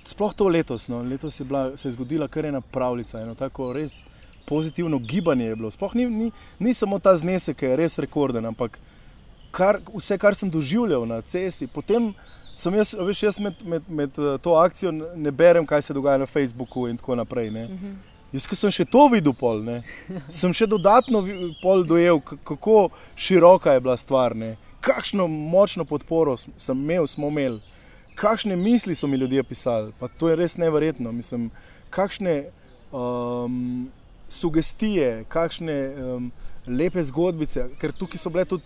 sploh 0.05 0.35
to 0.35 0.49
letos. 0.49 0.89
No. 0.91 1.03
Letos 1.03 1.41
je 1.41 1.45
bila, 1.47 1.77
se 1.77 1.89
je 1.89 1.93
zgodila 1.93 2.29
kar 2.29 2.47
ena 2.47 2.61
pravljica, 2.61 3.21
eno 3.23 3.35
tako 3.35 3.73
res 3.73 4.03
pozitivno 4.51 4.99
gibanje 4.99 5.47
je 5.47 5.57
bilo. 5.57 5.71
Sploh 5.71 5.95
ni, 5.95 6.07
ni, 6.07 6.31
ni 6.59 6.75
samo 6.75 6.99
ta 6.99 7.15
znesek, 7.17 7.57
ki 7.57 7.71
je 7.71 7.77
res 7.79 7.99
rekorden, 8.03 8.47
ampak 8.51 8.81
kar, 9.51 9.81
vse, 9.95 10.19
kar 10.19 10.35
sem 10.35 10.51
doživljal 10.51 11.07
na 11.07 11.21
cesti. 11.21 11.67
Potem 11.67 12.13
sem 12.55 12.75
jaz, 12.75 12.95
veš, 12.95 13.23
jaz 13.23 13.41
med, 13.41 13.65
med, 13.65 13.89
med 13.89 14.19
eh, 14.19 14.39
to 14.43 14.55
akcijo 14.61 14.93
ne 14.93 15.31
berem, 15.31 15.67
kaj 15.67 15.83
se 15.83 15.97
dogaja 15.97 16.19
na 16.23 16.27
Facebooku 16.27 16.89
in 16.89 16.97
tako 16.97 17.15
naprej. 17.15 17.51
Ne. 17.51 17.65
Mhm. 17.69 17.99
Jaz, 18.33 18.47
ki 18.47 18.57
sem 18.57 18.71
še 18.71 18.85
to 18.87 19.09
videl, 19.11 19.35
pol, 19.35 19.65
ne, 19.67 19.81
sem 20.41 20.53
še 20.55 20.69
dodatno 20.71 21.25
pol 21.63 21.83
dojel, 21.83 22.21
kako 22.23 22.91
široka 23.19 23.75
je 23.75 23.83
bila 23.83 23.97
stvar, 23.99 24.37
ne. 24.39 24.57
kakšno 24.81 25.27
močno 25.29 25.85
podporo 25.85 26.37
sem 26.39 26.79
imel, 26.79 27.07
smo 27.07 27.29
imeli, 27.29 27.61
kakšne 28.15 28.57
misli 28.57 28.95
so 28.95 29.07
mi 29.07 29.17
ljudje 29.17 29.43
pisali. 29.43 29.93
Pa 29.99 30.09
to 30.09 30.29
je 30.29 30.37
res 30.37 30.57
neverjetno. 30.57 31.13
Mislim, 31.13 31.51
kakšne 31.91 32.51
um, 32.93 33.91
sugestije, 34.29 35.25
kakšne 35.29 35.77
um, 35.91 36.31
lepe 36.67 37.03
zgodbice, 37.03 37.69
ker 37.81 37.93
tukaj 37.93 38.21
so 38.21 38.33
bile 38.33 38.45
tudi 38.45 38.65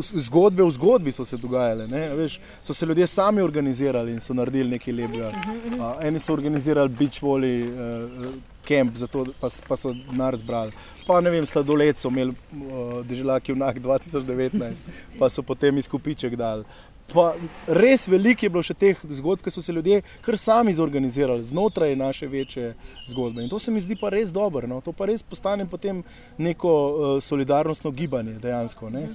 zgodbe 0.00 0.62
v 0.62 0.70
zgodbi 0.70 1.12
so 1.12 1.24
se 1.24 1.36
dogajale. 1.36 1.86
Veš, 2.16 2.40
so 2.62 2.74
se 2.74 2.86
ljudje 2.86 3.06
sami 3.06 3.42
organizirali 3.42 4.12
in 4.12 4.20
so 4.20 4.34
naredili 4.34 4.70
nekaj 4.70 4.94
lepega. 4.94 5.32
Uh, 5.78 6.04
eni 6.04 6.18
so 6.18 6.32
organizirali 6.32 6.88
beach 6.88 7.22
volley 7.22 7.62
uh, 7.62 8.34
camp, 8.68 8.96
zato 8.96 9.26
pa, 9.40 9.48
pa 9.68 9.76
so 9.76 9.92
denar 9.92 10.36
zbrali. 10.36 10.72
Pa 11.06 11.20
ne 11.20 11.30
vem, 11.30 11.46
sladoled 11.46 11.98
so 11.98 12.08
imeli 12.08 12.30
uh, 12.30 13.00
deželaki 13.06 13.52
v 13.52 13.58
NAK 13.58 13.80
2019, 13.82 14.92
pa 15.18 15.30
so 15.30 15.42
potem 15.42 15.78
izkupiček 15.78 16.36
dali. 16.36 16.64
Pa 17.14 17.34
res 17.66 18.06
veliko 18.08 18.46
je 18.46 18.50
bilo 18.50 18.62
še 18.62 18.74
teh 18.74 18.98
zgodb, 19.18 19.42
ki 19.44 19.50
so 19.50 19.62
se 19.62 19.72
ljudje 19.72 20.02
kar 20.24 20.38
sami 20.38 20.74
zorganizirali 20.74 21.44
znotraj 21.44 21.96
naše 21.96 22.28
večje 22.30 22.74
zgodbe. 23.08 23.42
In 23.42 23.50
to 23.50 23.58
se 23.58 23.70
mi 23.70 23.80
zdi 23.80 23.96
pa 24.00 24.10
res 24.14 24.32
dobro. 24.32 24.66
No? 24.66 24.80
To 24.80 24.92
pa 24.92 25.08
res 25.10 25.22
postane 25.22 25.66
potem 25.66 26.02
neko 26.38 26.70
uh, 26.70 27.22
solidarnostno 27.22 27.90
gibanje 27.90 28.38
dejansko. 28.38 28.90
Ne? 28.90 29.08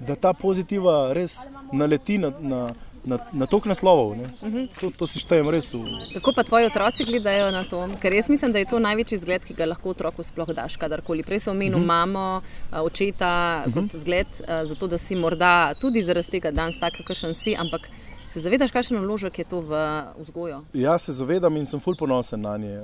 Da 0.00 0.16
ta 0.16 0.32
pozitiva 0.32 1.12
res 1.12 1.42
naleti 1.72 2.18
na, 2.18 2.32
na, 2.40 2.62
na, 3.04 3.18
na 3.32 3.46
tok 3.46 3.66
naslovov. 3.66 4.14
To, 4.80 4.90
to 4.94 5.04
si 5.10 5.18
štejem 5.22 5.50
res. 5.50 5.72
V... 5.74 5.82
Kako 6.14 6.34
pa 6.34 6.42
tvoji 6.46 6.66
otroci 6.70 7.06
gledajo 7.06 7.50
na 7.54 7.64
to? 7.66 7.84
Ker 8.02 8.14
jaz 8.14 8.30
mislim, 8.30 8.52
da 8.54 8.62
je 8.62 8.70
to 8.70 8.78
največji 8.78 9.18
zgled, 9.22 9.46
ki 9.46 9.56
ga 9.58 9.66
lahko 9.66 9.94
otroku 9.94 10.22
sploh 10.22 10.50
daš 10.54 10.78
kadarkoli. 10.78 11.26
Prej 11.26 11.46
sem 11.46 11.54
omenil 11.54 11.78
uh 11.78 11.82
-huh. 11.82 11.86
mamo, 11.86 12.42
očeta 12.70 13.64
uh 13.66 13.72
-huh. 13.72 13.74
kot 13.74 14.00
zgled, 14.00 14.30
zato 14.64 14.86
da 14.86 14.98
si 14.98 15.14
morda 15.16 15.74
tudi 15.74 16.02
zaradi 16.02 16.30
tega 16.30 16.50
danes 16.50 16.78
tak, 16.78 16.96
kakršen 16.96 17.34
si, 17.34 17.56
ampak 17.56 17.90
Se 18.32 18.40
zavedaš, 18.40 18.70
kakšen 18.72 18.96
vložek 18.96 19.38
je 19.38 19.44
to 19.44 19.58
v 19.60 19.78
vzgojo? 20.16 20.62
Ja, 20.72 20.96
se 20.98 21.12
zavedam 21.12 21.56
in 21.60 21.66
sem 21.68 21.80
fulj 21.84 21.98
ponosen 22.00 22.40
na 22.40 22.54
nje. 22.56 22.78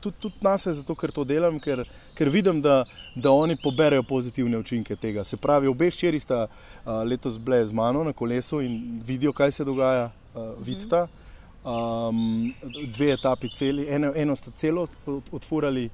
Tudi 0.00 0.16
tud 0.20 0.38
nas 0.40 0.64
je 0.66 0.72
zato, 0.78 0.94
ker 0.96 1.12
to 1.12 1.26
delam, 1.28 1.58
ker, 1.60 1.82
ker 2.16 2.30
vidim, 2.32 2.62
da, 2.64 2.78
da 3.12 3.34
oni 3.36 3.58
poberajo 3.60 4.02
pozitivne 4.08 4.56
učinke 4.58 4.96
tega. 4.96 5.26
Se 5.28 5.36
pravi, 5.36 5.68
obe 5.68 5.90
hčeri 5.92 6.20
sta 6.20 6.46
uh, 6.46 7.02
letos 7.04 7.36
bile 7.36 7.60
z 7.66 7.76
mano 7.76 8.04
na 8.04 8.16
kolesu 8.16 8.62
in 8.64 9.02
vidijo, 9.04 9.34
kaj 9.36 9.52
se 9.52 9.68
dogaja, 9.68 10.08
uh, 10.08 10.54
vidita. 10.64 11.04
Um, 11.68 12.54
dve 12.96 13.12
etapi 13.12 13.52
celi, 13.52 13.84
eno, 13.92 14.14
eno 14.16 14.36
sta 14.36 14.50
celo 14.56 14.86
odfurali. 15.32 15.90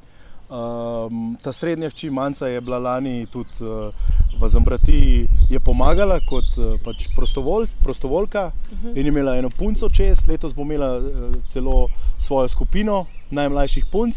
Um, 0.49 1.37
ta 1.43 1.53
srednja 1.53 1.91
hči 1.91 2.09
Manca 2.11 2.47
je 2.49 2.61
bila 2.61 2.79
lani 2.79 3.27
tudi 3.27 3.51
uh, 3.61 3.93
v 4.41 4.49
Zambrati, 4.49 5.29
je 5.51 5.61
pomagala 5.61 6.21
kot 6.25 6.57
uh, 6.57 6.79
pač 6.81 7.05
prostovolj, 7.17 7.67
prostovoljka 7.85 8.47
uh 8.47 8.79
-huh. 8.79 8.97
in 8.99 9.07
imela 9.07 9.37
eno 9.37 9.51
punco 9.51 9.89
čez, 9.89 10.27
letos 10.29 10.55
bo 10.55 10.63
imela 10.63 10.99
uh, 10.99 11.05
celo 11.49 11.89
svojo 12.19 12.49
skupino 12.49 13.05
najmlajših 13.31 13.85
punc. 13.93 14.17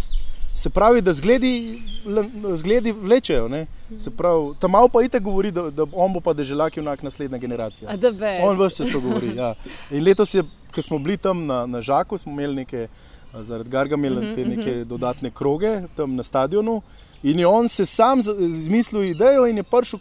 Se 0.55 0.69
pravi, 0.69 1.01
da 1.01 1.13
zgledi, 1.13 1.81
zgledi 2.55 2.91
vlečejo. 2.91 3.49
Tam 4.59 4.71
malo 4.71 4.87
pa 4.87 5.03
ite 5.03 5.19
govori, 5.19 5.51
da, 5.51 5.69
da 5.69 5.85
on 5.93 6.13
bo 6.13 6.19
pa 6.19 6.33
deželak 6.33 6.77
junak 6.77 7.03
naslednja 7.03 7.37
generacija. 7.37 7.89
On 8.43 8.67
vse 8.67 8.91
to 8.91 8.99
govori. 8.99 9.35
Ja. 9.35 9.53
In 9.91 10.03
letos, 10.03 10.35
ko 10.75 10.81
smo 10.81 10.99
bili 10.99 11.17
tam 11.17 11.45
na, 11.45 11.65
na 11.65 11.81
Žaku, 11.81 12.17
smo 12.17 12.31
imeli 12.31 12.55
nekaj 12.55 12.87
zaradi 13.33 13.69
Gargamela 13.69 14.19
uh 14.19 14.25
-huh, 14.25 14.35
te 14.35 14.45
neke 14.45 14.71
uh 14.71 14.77
-huh. 14.77 14.85
dodatne 14.85 15.31
kroge 15.31 15.81
tam 15.95 16.15
na 16.15 16.23
stadionu. 16.23 16.81
In 17.23 17.39
je 17.39 17.47
on 17.47 17.69
se 17.69 17.85
sam 17.85 18.21
zmislil 18.51 19.03
idejo 19.03 19.47
in 19.47 19.57
je 19.57 19.63
prišel 19.63 19.99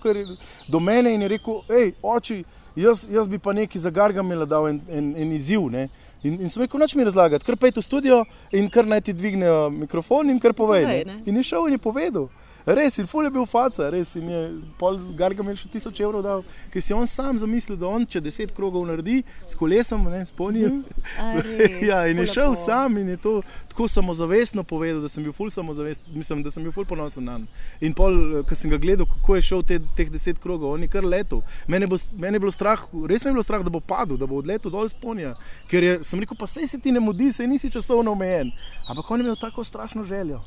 do 0.69 0.81
mene 0.81 1.15
in 1.15 1.23
je 1.23 1.29
rekel, 1.29 1.61
hej, 1.69 1.93
oči, 2.03 2.45
jaz, 2.77 3.07
jaz 3.11 3.29
bi 3.29 3.39
pa 3.39 3.53
nekaj 3.53 3.81
za 3.81 3.91
Gargamela 3.91 4.45
dal 4.45 4.69
en, 4.69 4.81
en, 4.89 5.15
en 5.17 5.33
izziv. 5.33 5.61
Ne? 5.71 5.89
In, 6.23 6.41
in 6.41 6.49
sem 6.49 6.63
rekel, 6.63 6.81
noč 6.81 6.95
mi 6.95 7.05
razlagati, 7.05 7.45
kar 7.45 7.57
pejte 7.57 7.81
v 7.81 7.85
studio 7.85 8.25
in 8.53 8.71
kar 8.71 8.87
naj 8.87 9.01
ti 9.01 9.13
dvignejo 9.13 9.71
mikrofon 9.71 10.31
in 10.31 10.41
kar 10.41 10.53
povej. 10.53 10.85
Povej, 10.85 11.05
in 11.27 11.37
je 11.37 11.43
šel 11.43 11.67
in 11.67 11.73
je 11.73 11.79
povedal. 11.79 12.29
Res, 12.71 12.99
in 13.03 13.07
ful 13.11 13.25
je 13.27 13.31
bil 13.35 13.47
faca, 13.49 13.89
res. 13.91 14.13
In 14.21 14.29
je 14.31 14.41
pol 14.79 14.99
Gargamel 15.19 15.57
še 15.59 15.69
tisoč 15.73 16.03
evrov 16.05 16.23
dal, 16.23 16.43
ker 16.71 16.83
si 16.85 16.95
on 16.95 17.09
sam 17.11 17.39
zamislil, 17.41 17.79
da 17.81 17.89
on 17.91 18.05
če 18.07 18.23
deset 18.23 18.53
krogov 18.55 18.85
naredi 18.87 19.23
s 19.49 19.59
kolesom, 19.59 20.05
ne 20.13 20.21
spomnim. 20.29 20.83
Mm. 20.85 21.81
ja, 21.91 22.05
in 22.11 22.21
je 22.23 22.29
šel 22.31 22.55
sam 22.59 23.01
in 23.01 23.11
je 23.15 23.19
to 23.25 23.33
tako 23.73 23.89
samozavestno 23.91 24.63
povedal, 24.63 25.01
da 25.03 25.11
sem 25.11 25.27
bil 25.27 25.35
ful 25.35 25.51
samozavesten, 25.51 26.15
mislim, 26.15 26.45
da 26.47 26.53
sem 26.55 26.67
bil 26.67 26.75
ful 26.77 26.87
ponosen 26.87 27.27
na 27.27 27.41
njega. 27.41 27.67
In 27.89 27.97
pol, 27.97 28.45
ko 28.47 28.59
sem 28.59 28.71
ga 28.71 28.79
gledal, 28.83 29.09
kako 29.09 29.41
je 29.41 29.47
šel 29.51 29.67
te, 29.67 29.81
teh 29.99 30.13
deset 30.13 30.39
krogov, 30.43 30.77
on 30.77 30.87
je 30.87 30.93
kar 30.93 31.07
letel. 31.07 31.43
Mene, 31.67 31.91
bo, 31.91 31.99
mene 32.21 32.39
je 32.39 32.45
bilo 32.47 32.55
strah, 32.55 32.87
res 33.11 33.27
me 33.27 33.33
je 33.33 33.39
bilo 33.41 33.47
strah, 33.47 33.67
da 33.67 33.73
bo 33.73 33.83
padel, 33.83 34.21
da 34.21 34.31
bo 34.31 34.39
odletel 34.45 34.71
dol 34.71 34.87
iz 34.87 34.95
ponja. 34.95 35.35
Ker 35.71 35.87
je, 35.87 35.99
sem 36.07 36.23
rekel, 36.23 36.39
pa 36.39 36.47
sej 36.51 36.71
se 36.71 36.79
ti 36.83 36.95
ne 36.95 37.03
mudi, 37.03 37.33
sej 37.35 37.51
nisi 37.51 37.73
časovno 37.73 38.15
omejen. 38.15 38.55
Ampak 38.87 39.11
on 39.11 39.23
je 39.23 39.31
imel 39.31 39.39
tako 39.41 39.65
strašno 39.65 40.07
željo, 40.07 40.45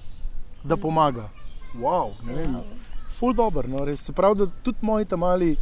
da 0.63 0.77
pomaga 0.79 1.31
wow, 1.75 2.13
ne 2.25 2.33
vem, 2.33 2.57
ful 3.09 3.33
dobr. 3.33 3.67
No, 3.69 3.85
res. 3.85 4.01
Se 4.05 4.13
pravi, 4.13 4.43
da 4.43 4.47
tudi 4.63 4.77
moji 4.81 5.05
tam 5.05 5.19
mali 5.19 5.55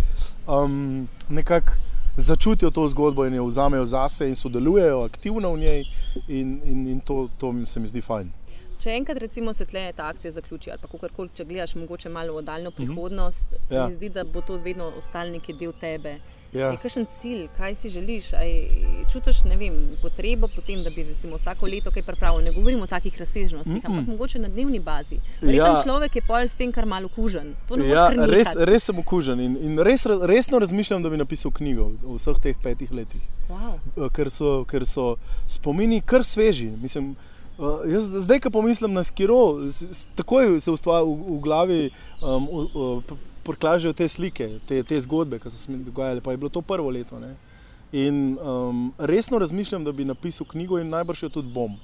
um, 0.47 1.07
nekako 1.29 1.71
začutijo 2.17 2.71
to 2.71 2.87
zgodbo 2.87 3.25
in 3.25 3.33
jo 3.33 3.45
vzamejo 3.45 3.85
zase 3.85 4.27
in 4.29 4.35
sodelujejo 4.35 5.01
aktivno 5.03 5.53
v 5.53 5.59
njej, 5.59 5.83
in, 6.27 6.61
in, 6.65 6.87
in 6.87 6.99
to, 6.99 7.29
to 7.37 7.53
se 7.65 7.79
mi 7.79 7.87
zdi 7.87 8.01
fajn. 8.01 8.31
Če 8.81 8.95
enkrat 8.97 9.17
recimo 9.21 9.53
se 9.53 9.65
tle 9.65 9.91
ta 9.95 10.07
akcija 10.09 10.31
zaključi, 10.31 10.71
ali 10.71 10.81
pa 10.81 10.89
kakorkoli, 10.89 11.29
če 11.37 11.45
gledaš 11.45 11.75
mogoče 11.77 12.09
malo 12.09 12.37
v 12.37 12.41
daljno 12.41 12.71
prihodnost, 12.71 13.45
mm 13.51 13.55
-hmm. 13.55 13.67
se 13.67 13.75
ja. 13.75 13.87
mi 13.87 13.93
zdi, 13.93 14.09
da 14.09 14.23
bo 14.23 14.41
to 14.41 14.57
vedno 14.57 14.87
ostal 14.97 15.31
neki 15.31 15.53
del 15.53 15.73
tebe. 15.79 16.19
Ja. 16.53 16.73
Kakšen 16.75 17.05
cilj, 17.07 17.45
kaj 17.57 17.75
si 17.75 17.89
želiš? 17.89 18.33
Aj, 18.33 18.49
čutiš 19.11 19.43
vem, 19.55 19.75
potrebo 20.01 20.49
potem, 20.51 20.83
da 20.83 20.89
bi 20.89 21.03
recimo, 21.03 21.37
vsako 21.39 21.65
leto 21.65 21.91
kaj 21.91 22.03
pripravil? 22.03 22.43
Ne 22.43 22.51
govorimo 22.51 22.83
o 22.83 22.87
takih 22.87 23.19
razsežnostih, 23.19 23.75
mm 23.75 23.79
-mm. 23.79 23.89
ampak 23.89 24.07
mogoče 24.07 24.39
na 24.39 24.47
dnevni 24.47 24.79
bazi. 24.79 25.19
Ja. 25.41 25.75
Človek 25.83 26.15
je 26.15 26.21
pol 26.27 26.43
s 26.43 26.53
tem, 26.53 26.71
kar 26.71 26.85
malo 26.85 27.05
okužen. 27.05 27.55
Ja, 27.87 28.09
res, 28.09 28.47
res 28.55 28.83
sem 28.83 28.99
okužen 28.99 29.39
in, 29.39 29.57
in 29.61 29.79
res, 29.79 30.05
resno 30.05 30.59
razmišljam, 30.59 31.03
da 31.03 31.09
bi 31.09 31.17
napisal 31.17 31.51
knjigo 31.51 31.91
v 32.01 32.15
vseh 32.17 32.39
teh 32.41 32.55
petih 32.63 32.91
letih. 32.91 33.21
Wow. 33.49 33.79
Eh, 33.97 34.09
ker, 34.13 34.29
so, 34.29 34.65
ker 34.65 34.85
so 34.85 35.15
spomini 35.47 36.01
kar 36.01 36.23
sveži. 36.23 36.71
Mislim, 36.81 37.15
Uh, 37.61 37.67
jaz, 37.85 38.03
zdaj, 38.23 38.39
ko 38.39 38.49
pomislim 38.49 38.93
na 38.93 39.03
skiro, 39.03 39.59
takoj 40.15 40.59
se 40.59 40.71
ustvari 40.71 41.05
v, 41.05 41.35
v 41.35 41.39
glavi 41.39 41.89
um, 42.21 42.47
uh, 42.49 43.03
prikažejo 43.43 43.93
te 43.93 44.07
slike, 44.07 44.47
te, 44.67 44.83
te 44.83 44.99
zgodbe, 45.01 45.39
ki 45.39 45.49
so 45.49 45.57
se 45.57 45.71
mi 45.71 45.83
dogajale. 45.83 46.21
Pa 46.21 46.31
je 46.31 46.37
bilo 46.37 46.49
to 46.49 46.61
prvo 46.61 46.89
leto. 46.89 47.19
Ne? 47.19 47.35
In 47.91 48.37
um, 48.39 48.93
resno 48.97 49.39
razmišljam, 49.39 49.83
da 49.83 49.91
bi 49.91 50.05
napisal 50.05 50.47
knjigo 50.47 50.79
in 50.79 50.89
najbrž 50.89 51.23
jo 51.23 51.29
tudi 51.29 51.51
bom. 51.51 51.75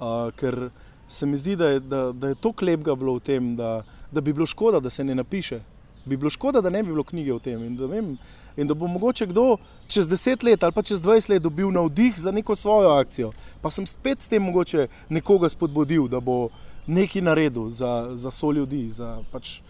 Uh, 0.00 0.32
ker 0.36 0.70
se 1.08 1.26
mi 1.26 1.36
zdi, 1.36 1.56
da 1.56 1.68
je, 1.68 1.80
da, 1.80 2.12
da 2.12 2.28
je 2.28 2.34
to 2.34 2.52
klepga 2.52 2.94
bilo 2.94 3.14
v 3.14 3.20
tem, 3.20 3.54
da, 3.56 3.82
da 4.12 4.20
bi 4.20 4.32
bilo 4.32 4.46
škoda, 4.46 4.80
da 4.80 4.90
se 4.90 5.04
ne 5.04 5.14
napiše. 5.14 5.60
Bi 6.04 6.16
bilo 6.16 6.30
škoda, 6.30 6.60
da 6.60 6.70
ne 6.70 6.82
bi 6.82 6.90
bilo 6.92 7.04
knjige 7.04 7.32
o 7.32 7.38
tem. 7.38 7.62
In 7.64 7.76
da, 7.76 7.86
vem, 7.86 8.16
in 8.56 8.66
da 8.66 8.74
bo 8.74 8.86
mogoče 8.86 9.26
kdo 9.26 9.56
čez 9.88 10.08
deset 10.08 10.42
let 10.42 10.62
ali 10.62 10.72
pa 10.72 10.82
čez 10.82 11.00
dvajset 11.00 11.28
let 11.28 11.42
dobil 11.42 11.70
navdih 11.70 12.18
za 12.20 12.30
neko 12.30 12.56
svojo 12.56 12.90
akcijo. 12.98 13.32
Pa 13.60 13.70
sem 13.70 13.86
spet 13.86 14.20
s 14.20 14.28
tem 14.28 14.42
mogoče 14.42 14.88
nekoga 15.08 15.48
spodbudil, 15.48 16.08
da 16.08 16.20
bo 16.20 16.48
nekaj 16.86 17.22
naredil 17.22 17.70
za, 17.70 18.10
za 18.14 18.30
so 18.30 18.52
ljudi. 18.52 18.88
Za, 18.90 19.22
pač, 19.32 19.60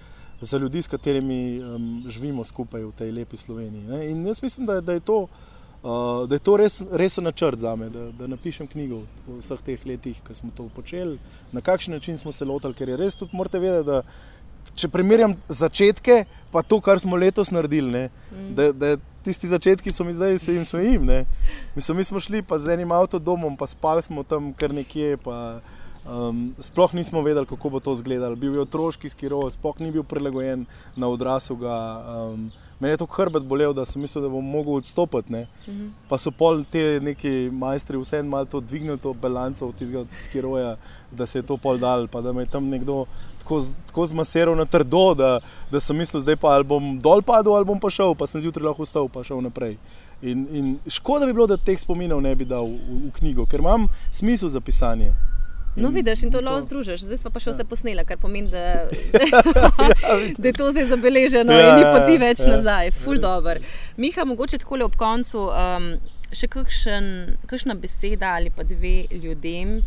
za 0.40 0.58
ljudi, 0.58 0.82
s 0.82 0.88
katerimi 0.88 1.62
um, 1.62 2.04
živimo 2.08 2.44
skupaj 2.44 2.84
v 2.84 2.92
tej 2.92 3.12
lepi 3.12 3.36
Sloveniji. 3.36 3.86
Ne? 3.88 4.10
In 4.10 4.26
jaz 4.26 4.42
mislim, 4.42 4.66
da, 4.66 4.80
da 4.80 4.92
je 4.92 5.00
to, 5.00 5.22
uh, 5.22 6.28
da 6.28 6.34
je 6.34 6.38
to 6.38 6.56
res, 6.56 6.82
resen 6.92 7.24
načrt 7.24 7.58
za 7.58 7.76
me, 7.76 7.88
da, 7.88 8.10
da 8.12 8.26
napišem 8.26 8.66
knjigo 8.66 9.02
v 9.26 9.40
vseh 9.40 9.62
teh 9.64 9.86
letih, 9.86 10.20
ki 10.26 10.34
smo 10.34 10.50
to 10.56 10.68
počeli, 10.74 11.18
na 11.52 11.60
kakšen 11.60 11.94
način 11.94 12.18
smo 12.18 12.32
se 12.32 12.44
lotili, 12.44 12.74
ker 12.74 12.88
je 12.88 12.96
res 12.96 13.16
tudi 13.16 13.36
morate 13.36 13.58
vedeti, 13.58 13.86
da 13.86 14.02
če 14.74 14.88
primerjam 14.88 15.36
začetke, 15.48 16.24
pa 16.52 16.62
to, 16.62 16.80
kar 16.80 17.00
smo 17.00 17.16
letos 17.16 17.50
naredili, 17.54 17.90
ne, 17.92 18.08
mm. 18.32 18.54
da, 18.56 18.72
da 18.72 18.96
tisti 19.24 19.48
začetki 19.48 19.92
so 19.92 20.04
mi 20.04 20.12
zdaj, 20.12 20.38
se 20.38 20.54
jim 20.54 20.64
svojim. 20.64 21.06
Mi, 21.06 21.24
mi 21.94 22.04
smo 22.04 22.20
šli 22.20 22.42
pa 22.42 22.58
z 22.58 22.74
enim 22.74 22.92
avtodomom, 22.92 23.56
pa 23.56 23.66
spali 23.66 24.02
smo 24.02 24.22
tam 24.22 24.52
kar 24.52 24.74
nekje. 24.74 25.16
Pa, 25.16 25.60
Um, 26.04 26.54
sploh 26.60 26.92
nismo 26.94 27.22
vedeli, 27.22 27.46
kako 27.46 27.70
bo 27.70 27.80
to 27.80 27.92
izgledalo. 27.92 28.36
Bil 28.36 28.54
je 28.54 28.60
otroški 28.60 29.08
skiro, 29.08 29.40
sploh 29.50 29.80
ni 29.80 29.90
bil 29.90 30.04
prilagojen 30.04 30.66
na 30.96 31.08
odraslega. 31.08 31.76
Um, 32.04 32.50
meni 32.80 32.92
je 32.92 33.00
to 33.00 33.06
hrbet 33.06 33.42
bolel, 33.48 33.72
da 33.72 33.86
sem 33.88 34.02
mislil, 34.02 34.26
da 34.26 34.28
bom 34.28 34.44
mogel 34.44 34.74
odstopiti. 34.74 35.32
Uh 35.32 35.38
mhm. 35.68 35.80
-huh. 35.80 35.90
Pa 36.08 36.18
so 36.18 36.30
pol 36.30 36.64
te 36.64 37.00
neki 37.00 37.50
majstri 37.52 37.98
vseeno 37.98 38.28
malo 38.28 38.44
to 38.44 38.60
dvignili, 38.60 38.98
to 38.98 39.14
balanco 39.14 39.68
od 39.68 39.74
tistega 39.74 40.04
skiroja, 40.20 40.76
da 41.10 41.26
se 41.26 41.38
je 41.38 41.42
to 41.42 41.56
pol 41.56 41.78
dal, 41.78 42.08
pa 42.08 42.20
da 42.20 42.32
me 42.32 42.42
je 42.42 42.46
tam 42.46 42.68
nekdo 42.68 43.06
tako, 43.38 43.64
tako 43.86 44.06
zmasiral 44.06 44.56
na 44.56 44.64
trdo, 44.64 45.14
da, 45.14 45.40
da 45.70 45.80
sem 45.80 45.96
mislil, 45.96 46.20
zdaj 46.20 46.36
pa 46.36 46.48
ali 46.48 46.64
bom 46.64 46.98
dol 47.00 47.22
padel 47.22 47.54
ali 47.54 47.64
bom 47.64 47.80
pa 47.80 47.90
šel, 47.90 48.14
pa 48.14 48.26
sem 48.26 48.40
zjutraj 48.40 48.66
lahko 48.66 48.82
vstal 48.82 49.08
in 49.14 49.24
šel 49.24 49.40
naprej. 49.40 49.76
In, 50.22 50.46
in 50.50 50.78
škoda 50.88 51.26
bi 51.26 51.32
bilo, 51.32 51.46
da 51.46 51.56
teh 51.56 51.80
spominov 51.80 52.20
ne 52.20 52.34
bi 52.34 52.44
dal 52.44 52.64
v, 52.66 52.78
v, 52.88 53.08
v 53.08 53.12
knjigo, 53.12 53.46
ker 53.46 53.60
imam 53.60 53.88
smisel 54.10 54.48
za 54.48 54.60
pisanje. 54.60 55.14
No, 55.76 55.88
vidiš, 55.90 56.22
in 56.22 56.30
to 56.30 56.40
lahko 56.40 56.62
združiš. 56.62 57.02
Zdaj 57.02 57.18
smo 57.18 57.30
pa 57.34 57.40
še 57.42 57.50
vse 57.50 57.64
ja. 57.64 57.68
posneli, 57.68 58.04
kar 58.06 58.18
pomeni, 58.22 58.50
da, 58.50 58.86
da 60.40 60.46
je 60.46 60.54
to 60.54 60.70
zdaj 60.70 60.86
zabeleženo 60.92 61.52
ja, 61.52 61.72
in 61.72 61.80
ni 61.80 61.84
poti 61.88 62.18
več 62.22 62.44
ja, 62.44 62.54
nazaj. 62.54 62.92
Ful 63.02 63.18
dobr. 63.22 63.58
Miha, 63.98 64.26
mogoče 64.28 64.62
tako 64.62 64.78
ob 64.86 64.94
koncu 65.00 65.48
um, 65.50 65.90
še 66.34 66.50
kakšen, 66.50 67.10
kakšna 67.50 67.74
beseda 67.78 68.36
ali 68.38 68.54
pa 68.54 68.66
dve 68.66 69.04
ljudem. 69.10 69.80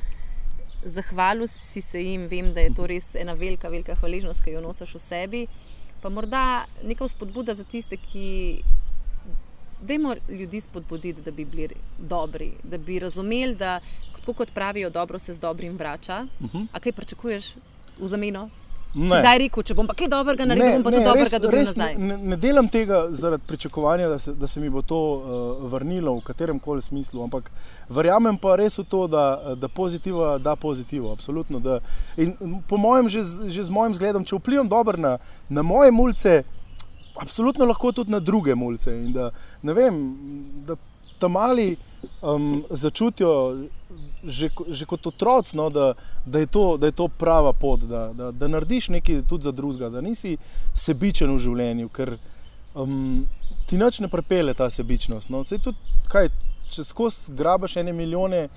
Zahvalil 0.87 1.47
si 1.51 1.81
se 1.81 2.03
jim, 2.03 2.27
vem, 2.31 2.51
da 2.55 2.63
je 2.63 2.75
to 2.75 2.87
res 2.87 3.13
ena 3.15 3.35
velika, 3.35 3.71
velika 3.71 3.95
hvaležnost, 3.99 4.43
ki 4.43 4.55
jo 4.55 4.63
nosiš 4.63 4.93
v 4.95 5.03
sebi. 5.03 5.45
Pa 6.03 6.11
morda 6.13 6.67
neka 6.83 7.07
spodbuda 7.09 7.55
za 7.57 7.63
tiste, 7.67 7.97
ki. 7.97 8.27
Dajmo 9.81 10.15
ljudi 10.29 10.61
spodbuditi, 10.61 11.21
da 11.21 11.31
bi 11.31 11.45
bili 11.45 11.75
dobri, 11.97 12.51
da 12.63 12.77
bi 12.77 12.99
razumeli, 12.99 13.55
da 13.55 13.79
tako 14.15 14.33
kot 14.33 14.49
pravijo, 14.53 14.89
dobro 14.89 15.19
se 15.19 15.33
z 15.33 15.39
dobrim 15.39 15.77
vrača. 15.77 16.27
Uh 16.39 16.45
mhm. 16.45 16.57
-huh. 16.57 16.67
A 16.71 16.79
kaj 16.79 16.91
pričakuješ 16.91 17.55
v 17.99 18.07
zameno? 18.07 18.49
Zdaj 18.95 19.37
rekel, 19.43 19.63
če 19.67 19.75
bom 19.77 19.87
pa 19.87 19.93
kaj 19.97 20.07
dobrega 20.09 20.45
naredil, 20.47 20.79
bom 20.79 20.87
pa 20.87 20.91
to 20.95 21.01
dobrega 21.05 21.39
dobil 21.43 21.59
nazaj. 21.59 21.95
Ne, 21.99 22.17
ne 22.31 22.37
delam 22.39 22.69
tega 22.71 23.01
zaradi 23.13 23.43
pričakovanja, 23.47 24.07
da 24.07 24.19
se, 24.19 24.33
da 24.33 24.47
se 24.47 24.59
mi 24.59 24.69
bo 24.69 24.81
to 24.81 24.97
uh, 24.97 25.65
vrnilo 25.71 26.15
v 26.15 26.23
katerem 26.25 26.59
koli 26.59 26.81
smislu, 26.81 27.23
ampak 27.23 27.51
verjamem 27.89 28.39
pa 28.41 28.55
res 28.55 28.79
v 28.79 28.85
to, 28.89 29.05
da, 29.11 29.55
da 29.59 29.67
pozitiva 29.67 30.37
da 30.37 30.55
pozitivo. 30.55 31.11
Absolutno. 31.11 31.59
Da, 31.59 31.79
in 32.17 32.33
po 32.69 32.77
mojem, 32.77 33.09
že, 33.09 33.25
že 33.51 33.67
z 33.67 33.75
mojim 33.75 33.93
zgledom, 33.97 34.25
če 34.25 34.39
vplivam 34.39 34.69
dobro 34.71 34.97
na, 34.97 35.17
na 35.49 35.61
moje 35.61 35.91
mulce, 35.91 36.41
absolutno 37.21 37.65
lahko 37.65 37.91
tudi 37.91 38.11
na 38.11 38.19
druge 38.19 38.55
mulce. 38.55 38.93
In 39.05 39.11
da, 39.13 39.31
vem, 39.63 40.15
da 40.67 40.75
tam 41.19 41.31
mali 41.31 41.75
um, 42.21 42.63
začutijo 42.69 43.57
že, 44.23 44.49
že 44.67 44.85
kot 44.85 45.07
otroci, 45.07 45.57
no, 45.57 45.69
da, 45.69 45.93
da, 46.25 46.39
da 46.77 46.85
je 46.85 46.91
to 46.91 47.07
prava 47.07 47.53
pot, 47.53 47.79
da, 47.79 48.13
da, 48.13 48.31
da 48.31 48.47
narediš 48.47 48.89
nekaj 48.89 49.21
tudi 49.29 49.43
za 49.43 49.51
drugega, 49.51 49.89
da 49.89 50.01
nisi 50.01 50.37
sebičen 50.73 51.31
v 51.31 51.39
življenju, 51.39 51.89
ker 51.89 52.17
um, 52.75 53.25
ti 53.69 53.77
noč 53.77 54.01
ne 54.03 54.09
prepele 54.11 54.53
ta 54.57 54.69
sebičnost. 54.69 55.29
No. 55.29 55.43
Tudi, 55.43 55.77
kaj, 56.11 56.29
če 56.73 56.83
skozi 56.83 57.33
grabaš 57.37 57.77
ene 57.79 57.93
milijone, 57.93 58.47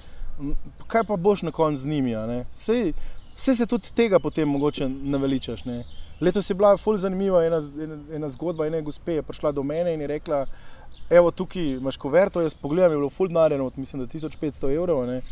kaj 0.91 1.07
pa 1.07 1.17
boš 1.17 1.45
na 1.47 1.55
koncu 1.55 1.83
z 1.83 1.91
njimi? 1.93 2.17
Vse 2.51 3.55
se 3.55 3.67
tudi 3.67 3.93
tega 3.97 4.19
potem 4.19 4.49
mogoče 4.49 4.89
naveličaš. 4.89 5.65
Ne. 5.65 5.85
Letos 6.21 6.51
je 6.51 6.55
bila 6.55 6.77
fully 6.77 6.99
zanimiva 6.99 7.45
ena, 7.47 7.63
ena, 7.83 7.99
ena 8.13 8.29
zgodba. 8.29 8.67
Ena 8.67 8.81
gospe 8.81 9.15
je 9.19 9.23
prišla 9.23 9.53
do 9.53 9.63
mene 9.63 9.95
in 9.95 10.01
je 10.01 10.07
rekla: 10.07 10.47
Evo, 11.11 11.31
tukaj 11.31 11.77
imaš 11.77 11.97
koverto, 11.97 12.41
jaz 12.41 12.55
pogledam, 12.55 12.93
je 12.93 12.99
bilo 12.99 13.11
fully 13.11 13.33
narejeno, 13.33 13.71
mislim, 13.77 14.03
da 14.03 14.13
1500 14.13 14.75
evrov. 14.77 15.07
Ne. 15.07 15.23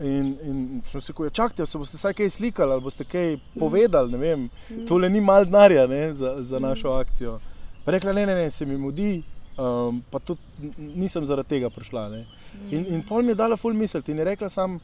In, 0.00 0.36
in 0.42 0.82
smo 0.90 1.00
se 1.00 1.12
rekli, 1.12 1.30
čakajte, 1.30 1.66
se 1.66 1.78
boste 1.78 1.96
vsaj 1.96 2.14
kaj 2.14 2.30
slikali 2.30 2.72
ali 2.72 2.82
boste 2.82 3.04
kaj 3.04 3.38
povedali. 3.58 4.36
Mm. 4.36 4.48
To 4.88 4.98
le 4.98 5.10
ni 5.10 5.20
malo 5.20 5.44
denarja 5.44 6.12
za, 6.12 6.36
za 6.42 6.58
našo 6.58 6.92
akcijo. 6.92 7.38
Pa 7.84 7.92
rekla, 7.92 8.12
ne, 8.12 8.26
ne, 8.26 8.34
ne, 8.34 8.50
se 8.50 8.66
mi 8.66 8.76
mudi, 8.76 9.22
um, 9.56 10.02
pa 10.10 10.18
tudi 10.18 10.40
nisem 10.78 11.26
zaradi 11.26 11.48
tega 11.48 11.70
prišla. 11.70 12.10
In, 12.70 12.86
in 12.88 13.02
pol 13.08 13.22
mi 13.22 13.30
je 13.30 13.34
dala 13.34 13.56
ful 13.56 13.74
misel 13.74 14.02
in 14.06 14.18
je 14.18 14.24
rekla, 14.24 14.48
sam, 14.48 14.80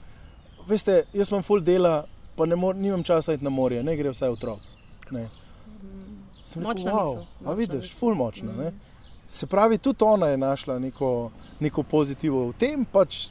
veste, 0.68 1.02
jaz 1.12 1.30
imam 1.30 1.42
ful 1.42 1.60
dela, 1.60 2.04
pa 2.36 2.46
ne 2.46 2.56
mor, 2.56 2.76
nimam 2.76 3.02
časa 3.02 3.34
iti 3.34 3.44
na 3.44 3.50
morje, 3.50 3.82
ne 3.82 3.96
gre 3.96 4.10
vsaj 4.10 4.30
otroci. 4.30 4.81
Močna 6.56 6.92
wow, 6.92 7.16
misel. 7.16 7.26
A 7.46 7.54
vidiš, 7.54 7.94
ful 7.98 8.14
močna. 8.14 8.52
Mm. 8.52 8.80
Se 9.28 9.46
pravi, 9.46 9.78
tudi 9.78 10.04
ona 10.04 10.26
je 10.26 10.36
našla 10.36 10.78
neko, 10.78 11.30
neko 11.60 11.82
pozitivo 11.82 12.48
v 12.48 12.52
tem. 12.58 12.84
Pač, 12.84 13.30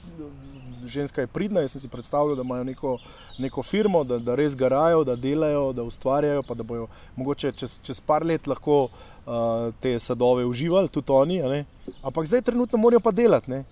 ženska 0.85 1.21
je 1.21 1.27
pridna. 1.27 1.61
Jaz 1.61 1.71
sem 1.71 1.81
si 1.81 1.89
predstavljal, 1.89 2.35
da 2.35 2.41
imajo 2.41 2.63
neko, 2.63 2.97
neko 3.37 3.63
firmo, 3.63 4.03
da, 4.03 4.17
da 4.19 4.35
res 4.35 4.55
garajo, 4.55 5.03
da 5.03 5.15
delajo, 5.15 5.73
da 5.73 5.83
ustvarjajo, 5.83 6.43
pa 6.43 6.53
da 6.53 6.63
bojo 6.63 6.87
mogoče 7.15 7.51
čez, 7.51 7.79
čez 7.83 8.01
par 8.01 8.25
let 8.25 8.47
lahko 8.47 8.87
uh, 8.87 9.73
te 9.79 9.99
sadove 9.99 10.45
uživali, 10.45 10.89
tudi 10.89 11.11
oni. 11.11 11.65
Ampak 12.01 12.25
zdaj 12.25 12.41
trenutno 12.41 12.77
morajo 12.77 12.99
pa 12.99 13.11
delati. 13.11 13.51
Ne? 13.51 13.63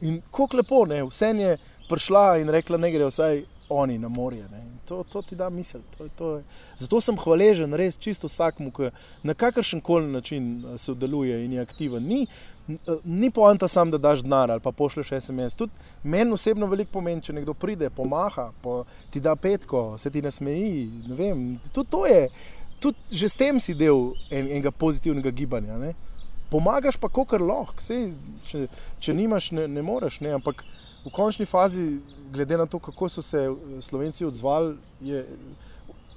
In 0.00 0.20
kako 0.30 0.56
lepo, 0.56 0.84
ne? 0.86 1.02
vse 1.04 1.32
je 1.36 1.56
prišla 1.88 2.38
in 2.38 2.48
rekla, 2.48 2.78
ne 2.78 2.92
gre 2.92 3.08
vsaj 3.08 3.42
oni 3.70 3.98
na 3.98 4.08
morje. 4.08 4.48
To, 4.88 5.04
to 5.12 5.22
ti 5.22 5.36
da 5.36 5.50
misel. 5.50 5.80
To, 5.98 6.08
to 6.18 6.42
Zato 6.76 7.00
sem 7.00 7.18
hvaležen 7.18 7.74
res 7.78 7.98
čisto 7.98 8.26
vsakmu, 8.26 8.72
ki 8.74 8.90
na 9.22 9.34
kakršen 9.34 9.80
koli 9.80 10.10
način 10.10 10.64
eh, 10.64 10.78
sodeluje 10.78 11.44
in 11.44 11.52
je 11.52 11.62
aktiven. 11.62 12.02
Ni, 12.02 12.26
eh, 12.68 12.74
ni 13.04 13.30
poanta 13.30 13.68
sam, 13.68 13.90
da 13.90 13.98
daš 13.98 14.24
denar 14.26 14.50
ali 14.50 14.60
pa 14.60 14.72
pošleš 14.72 15.12
SMS. 15.20 15.54
Tudi 15.54 15.72
meni 16.02 16.32
osebno 16.32 16.66
veliko 16.66 16.92
pomeni, 16.98 17.22
če 17.22 17.32
nekdo 17.32 17.54
pride, 17.54 17.90
pomaha, 17.90 18.50
po, 18.62 18.84
ti 19.10 19.20
da 19.20 19.36
petko, 19.36 19.98
se 19.98 20.10
ti 20.10 20.22
nasmeji. 20.22 20.90
Tudi 21.72 21.90
to 21.90 22.06
je. 22.06 22.28
Tudi 22.80 22.98
že 23.10 23.28
s 23.28 23.36
tem 23.36 23.60
si 23.60 23.74
del 23.74 24.14
en, 24.30 24.46
enega 24.46 24.70
pozitivnega 24.70 25.30
gibanja. 25.30 25.78
Ne? 25.78 25.94
Pomagaš 26.50 26.96
pa, 26.98 27.08
kako 27.08 27.38
lahko, 27.38 27.78
če, 28.44 28.66
če 28.98 29.14
nimaš, 29.14 29.52
ne, 29.54 29.68
ne 29.68 29.82
moreš. 29.86 30.18
Ne? 30.24 30.34
Ampak 30.40 30.64
v 31.04 31.12
končni 31.14 31.46
fazi, 31.46 32.00
glede 32.32 32.56
na 32.56 32.66
to, 32.66 32.78
kako 32.78 33.08
so 33.08 33.22
se 33.22 33.38
eh, 33.38 33.82
Slovenci 33.82 34.24
odzvali, 34.24 34.76
je 35.00 35.26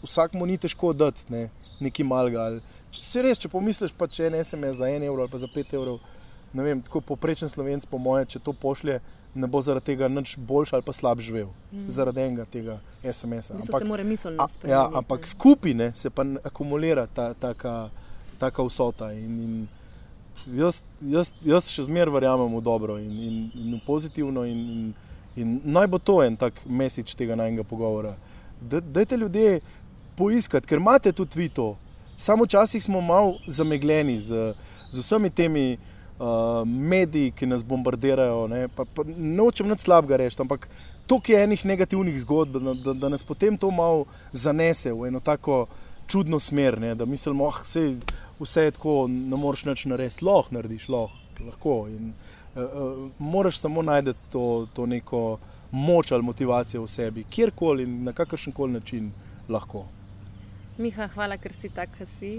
vsakmu 0.03 0.45
ni 0.45 0.57
težko 0.57 0.93
dati 0.93 1.25
ne, 1.29 1.49
nekaj 1.79 2.05
malega. 2.05 2.47
Se 2.91 3.21
res, 3.23 3.39
če 3.39 3.49
pomisliš, 3.49 3.95
pa 3.97 4.07
če 4.07 4.27
en 4.27 4.39
SMS 4.43 4.81
za 4.81 4.89
en 4.91 5.03
evro 5.07 5.23
ali 5.23 5.31
pa 5.31 5.39
za 5.41 5.49
pet 5.51 5.73
evrov, 5.73 5.99
ne 6.53 6.63
vem, 6.63 6.81
tako 6.85 7.01
poprečen 7.13 7.49
Slovenc, 7.49 7.87
po 7.89 7.97
moje, 7.97 8.33
če 8.35 8.43
to 8.43 8.53
pošlje. 8.53 9.01
Ne 9.33 9.47
bo 9.49 9.57
zaradi 9.65 9.87
tega 9.87 10.05
nič 10.13 10.35
boljši 10.37 10.75
ali 10.77 10.85
pa 10.85 10.93
slab 10.93 11.17
živel, 11.25 11.47
mm. 11.71 11.87
zaradi 11.89 12.21
enega 12.21 12.43
tega 12.45 12.75
SMS-a. 13.01 13.55
Ampak, 13.57 14.67
ja, 14.69 14.83
ampak 14.93 15.25
skupine 15.25 15.87
se 15.97 16.11
pa 16.13 16.21
akumulira 16.45 17.07
ta, 17.09 17.31
taka, 17.33 17.89
taka 18.37 18.65
vsota. 18.67 19.09
In, 19.17 19.39
in 19.41 20.59
jaz, 20.59 20.83
jaz, 21.01 21.33
jaz 21.41 21.71
še 21.73 21.87
zmeraj 21.87 22.13
verjamem 22.13 22.53
v 22.59 22.61
dobro 22.61 22.99
in, 23.01 23.17
in, 23.25 23.41
in 23.57 23.73
v 23.73 23.81
pozitivno. 23.87 24.45
In, 24.45 24.61
in, 24.75 24.85
in 25.35 25.59
naj 25.63 25.87
bo 25.87 25.99
to 25.99 26.19
en 26.23 26.35
tak 26.35 26.53
mesič 26.65 27.15
tega 27.15 27.35
najmenjega 27.35 27.63
pogovora. 27.69 28.15
Dajte 28.61 29.17
ljudje 29.17 29.59
poiskati, 30.17 30.67
ker 30.67 30.77
imate 30.77 31.11
tudi 31.11 31.39
vi 31.39 31.49
to. 31.49 31.75
Samo 32.17 32.43
včasih 32.43 32.83
smo 32.83 33.01
malo 33.01 33.35
zamegljeni 33.47 34.19
z, 34.19 34.53
z 34.91 34.99
vsemi 34.99 35.29
temi 35.29 35.77
uh, 35.77 36.67
mediji, 36.67 37.31
ki 37.31 37.45
nas 37.45 37.65
bombardirajo. 37.65 38.47
Ne 38.47 38.67
pa, 38.67 38.85
pa, 38.85 39.03
nočem 39.17 39.67
nič 39.67 39.83
slabega 39.83 40.21
reči, 40.21 40.41
ampak 40.41 40.69
toliko 41.07 41.31
je 41.31 41.43
enih 41.43 41.65
negativnih 41.65 42.19
zgodb, 42.21 42.59
da, 42.61 42.73
da, 42.73 42.93
da 42.93 43.09
nas 43.09 43.23
potem 43.23 43.57
to 43.57 43.71
malo 43.71 44.05
zanese 44.31 44.93
v 44.93 45.09
eno 45.09 45.19
tako 45.19 45.65
čudno 46.07 46.39
smer, 46.39 46.79
ne, 46.79 46.95
da 46.95 47.05
mislimo, 47.05 47.43
da 47.43 47.49
oh, 47.49 47.59
vse 48.39 48.63
je 48.63 48.71
tako, 48.71 49.07
ne 49.07 49.37
moreš 49.39 49.65
več 49.65 49.85
narediti, 49.89 50.25
lahko 50.25 50.55
narediš, 50.55 50.87
lahko. 50.89 51.75
In, 51.89 52.11
uh, 52.11 52.13
uh, 52.13 52.32
moraš 53.19 53.59
samo 53.59 53.81
najti 53.81 54.13
to, 54.31 54.67
to 54.73 54.85
neko 54.85 55.39
moč 55.71 56.11
ali 56.11 56.23
motivacijo 56.23 56.83
v 56.83 56.87
sebi, 56.87 57.23
kjerkoli 57.29 57.83
in 57.83 58.03
na 58.03 58.13
kakršen 58.13 58.53
koli 58.53 58.73
način 58.73 59.11
lahko. 59.49 59.85
Miha, 60.77 61.05
hvala, 61.13 61.35
ker 61.37 61.53
si 61.53 61.69
tak, 61.69 61.91
ki 61.97 62.05
si. 62.09 62.29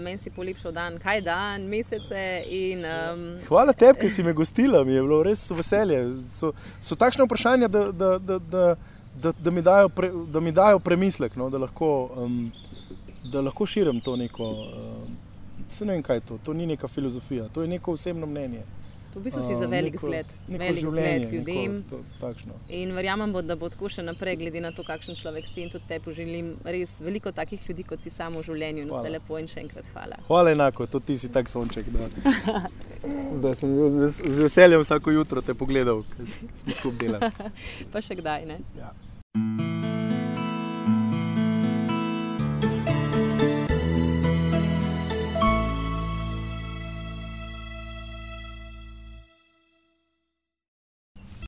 Meni 0.00 0.16
si 0.16 0.30
polepšal 0.32 0.72
dan, 0.72 0.94
kaj 1.00 1.20
dan, 1.26 1.66
mesece. 1.68 2.20
In, 2.48 2.84
um... 2.88 3.24
Hvala 3.48 3.74
tebi, 3.76 4.00
ki 4.00 4.08
si 4.12 4.24
me 4.24 4.32
gostila, 4.32 4.80
mi 4.84 4.94
je 4.94 5.02
bilo 5.04 5.18
res 5.26 5.44
veselje. 5.52 5.98
So, 6.24 6.54
so 6.80 6.96
takšne 6.96 7.26
vprašanja, 7.28 7.68
da, 7.68 7.82
da, 7.92 8.10
da, 8.18 8.38
da, 8.38 8.64
da, 9.12 9.32
da, 9.32 9.52
mi, 9.52 9.64
dajo 9.64 9.92
pre, 9.92 10.08
da 10.32 10.40
mi 10.40 10.54
dajo 10.56 10.80
premislek, 10.80 11.36
no, 11.36 11.50
da, 11.52 11.60
lahko, 11.66 11.90
um, 12.16 12.38
da 13.32 13.44
lahko 13.44 13.68
širim 13.68 14.00
to 14.00 14.16
neko. 14.16 14.48
Um, 14.72 15.20
ne 15.84 15.92
vem, 15.92 16.02
kaj 16.02 16.16
je 16.16 16.26
to. 16.30 16.40
To 16.48 16.56
ni 16.56 16.64
neka 16.66 16.88
filozofija, 16.88 17.50
to 17.52 17.62
je 17.62 17.68
neko 17.68 17.92
osebno 17.92 18.26
mnenje. 18.26 18.64
V 19.16 19.22
bistvu 19.22 19.42
si 19.42 19.56
za 19.56 19.66
velik 19.66 19.94
neko, 19.94 20.06
zgled, 20.06 20.26
neko 20.48 20.64
velik 20.64 20.90
zgled 20.90 21.32
ljudem. 21.32 21.84
In 22.68 22.92
verjamem, 22.92 23.32
bo, 23.32 23.40
da 23.42 23.56
bo 23.56 23.70
tako 23.72 23.88
še 23.88 24.02
naprej, 24.04 24.36
glede 24.42 24.60
na 24.60 24.74
to, 24.76 24.84
kakšen 24.84 25.16
človek 25.16 25.48
si 25.48 25.64
in 25.64 25.70
tudi 25.72 25.88
te 25.88 25.96
poželim. 26.04 26.50
Res 26.68 26.98
veliko 27.00 27.32
takih 27.32 27.64
ljudi, 27.64 27.86
kot 27.88 28.04
si 28.04 28.12
samo 28.12 28.42
v 28.44 28.50
življenju. 28.50 28.84
In 28.84 28.92
vse 28.92 29.12
lepo 29.14 29.40
in 29.40 29.48
še 29.48 29.62
enkrat 29.64 29.88
hvala. 29.94 30.20
Hvala 30.28 30.52
enako, 30.52 30.84
tudi 30.98 31.14
ti 31.14 31.16
si 31.24 31.32
tak 31.32 31.48
sonček. 31.48 31.88
Da, 31.96 32.10
da 33.46 33.54
sem 33.56 33.72
bil 33.72 33.88
z 34.12 34.36
veseljem 34.42 34.84
vsako 34.84 35.16
jutro 35.16 35.40
te 35.40 35.56
pogledal, 35.56 36.04
ki 36.12 36.28
smo 36.28 36.76
skupaj 36.76 37.00
delali. 37.06 37.32
pa 37.96 38.04
še 38.04 38.20
kdaj 38.20 38.44
ne. 38.52 38.60
Ja. 38.76 38.92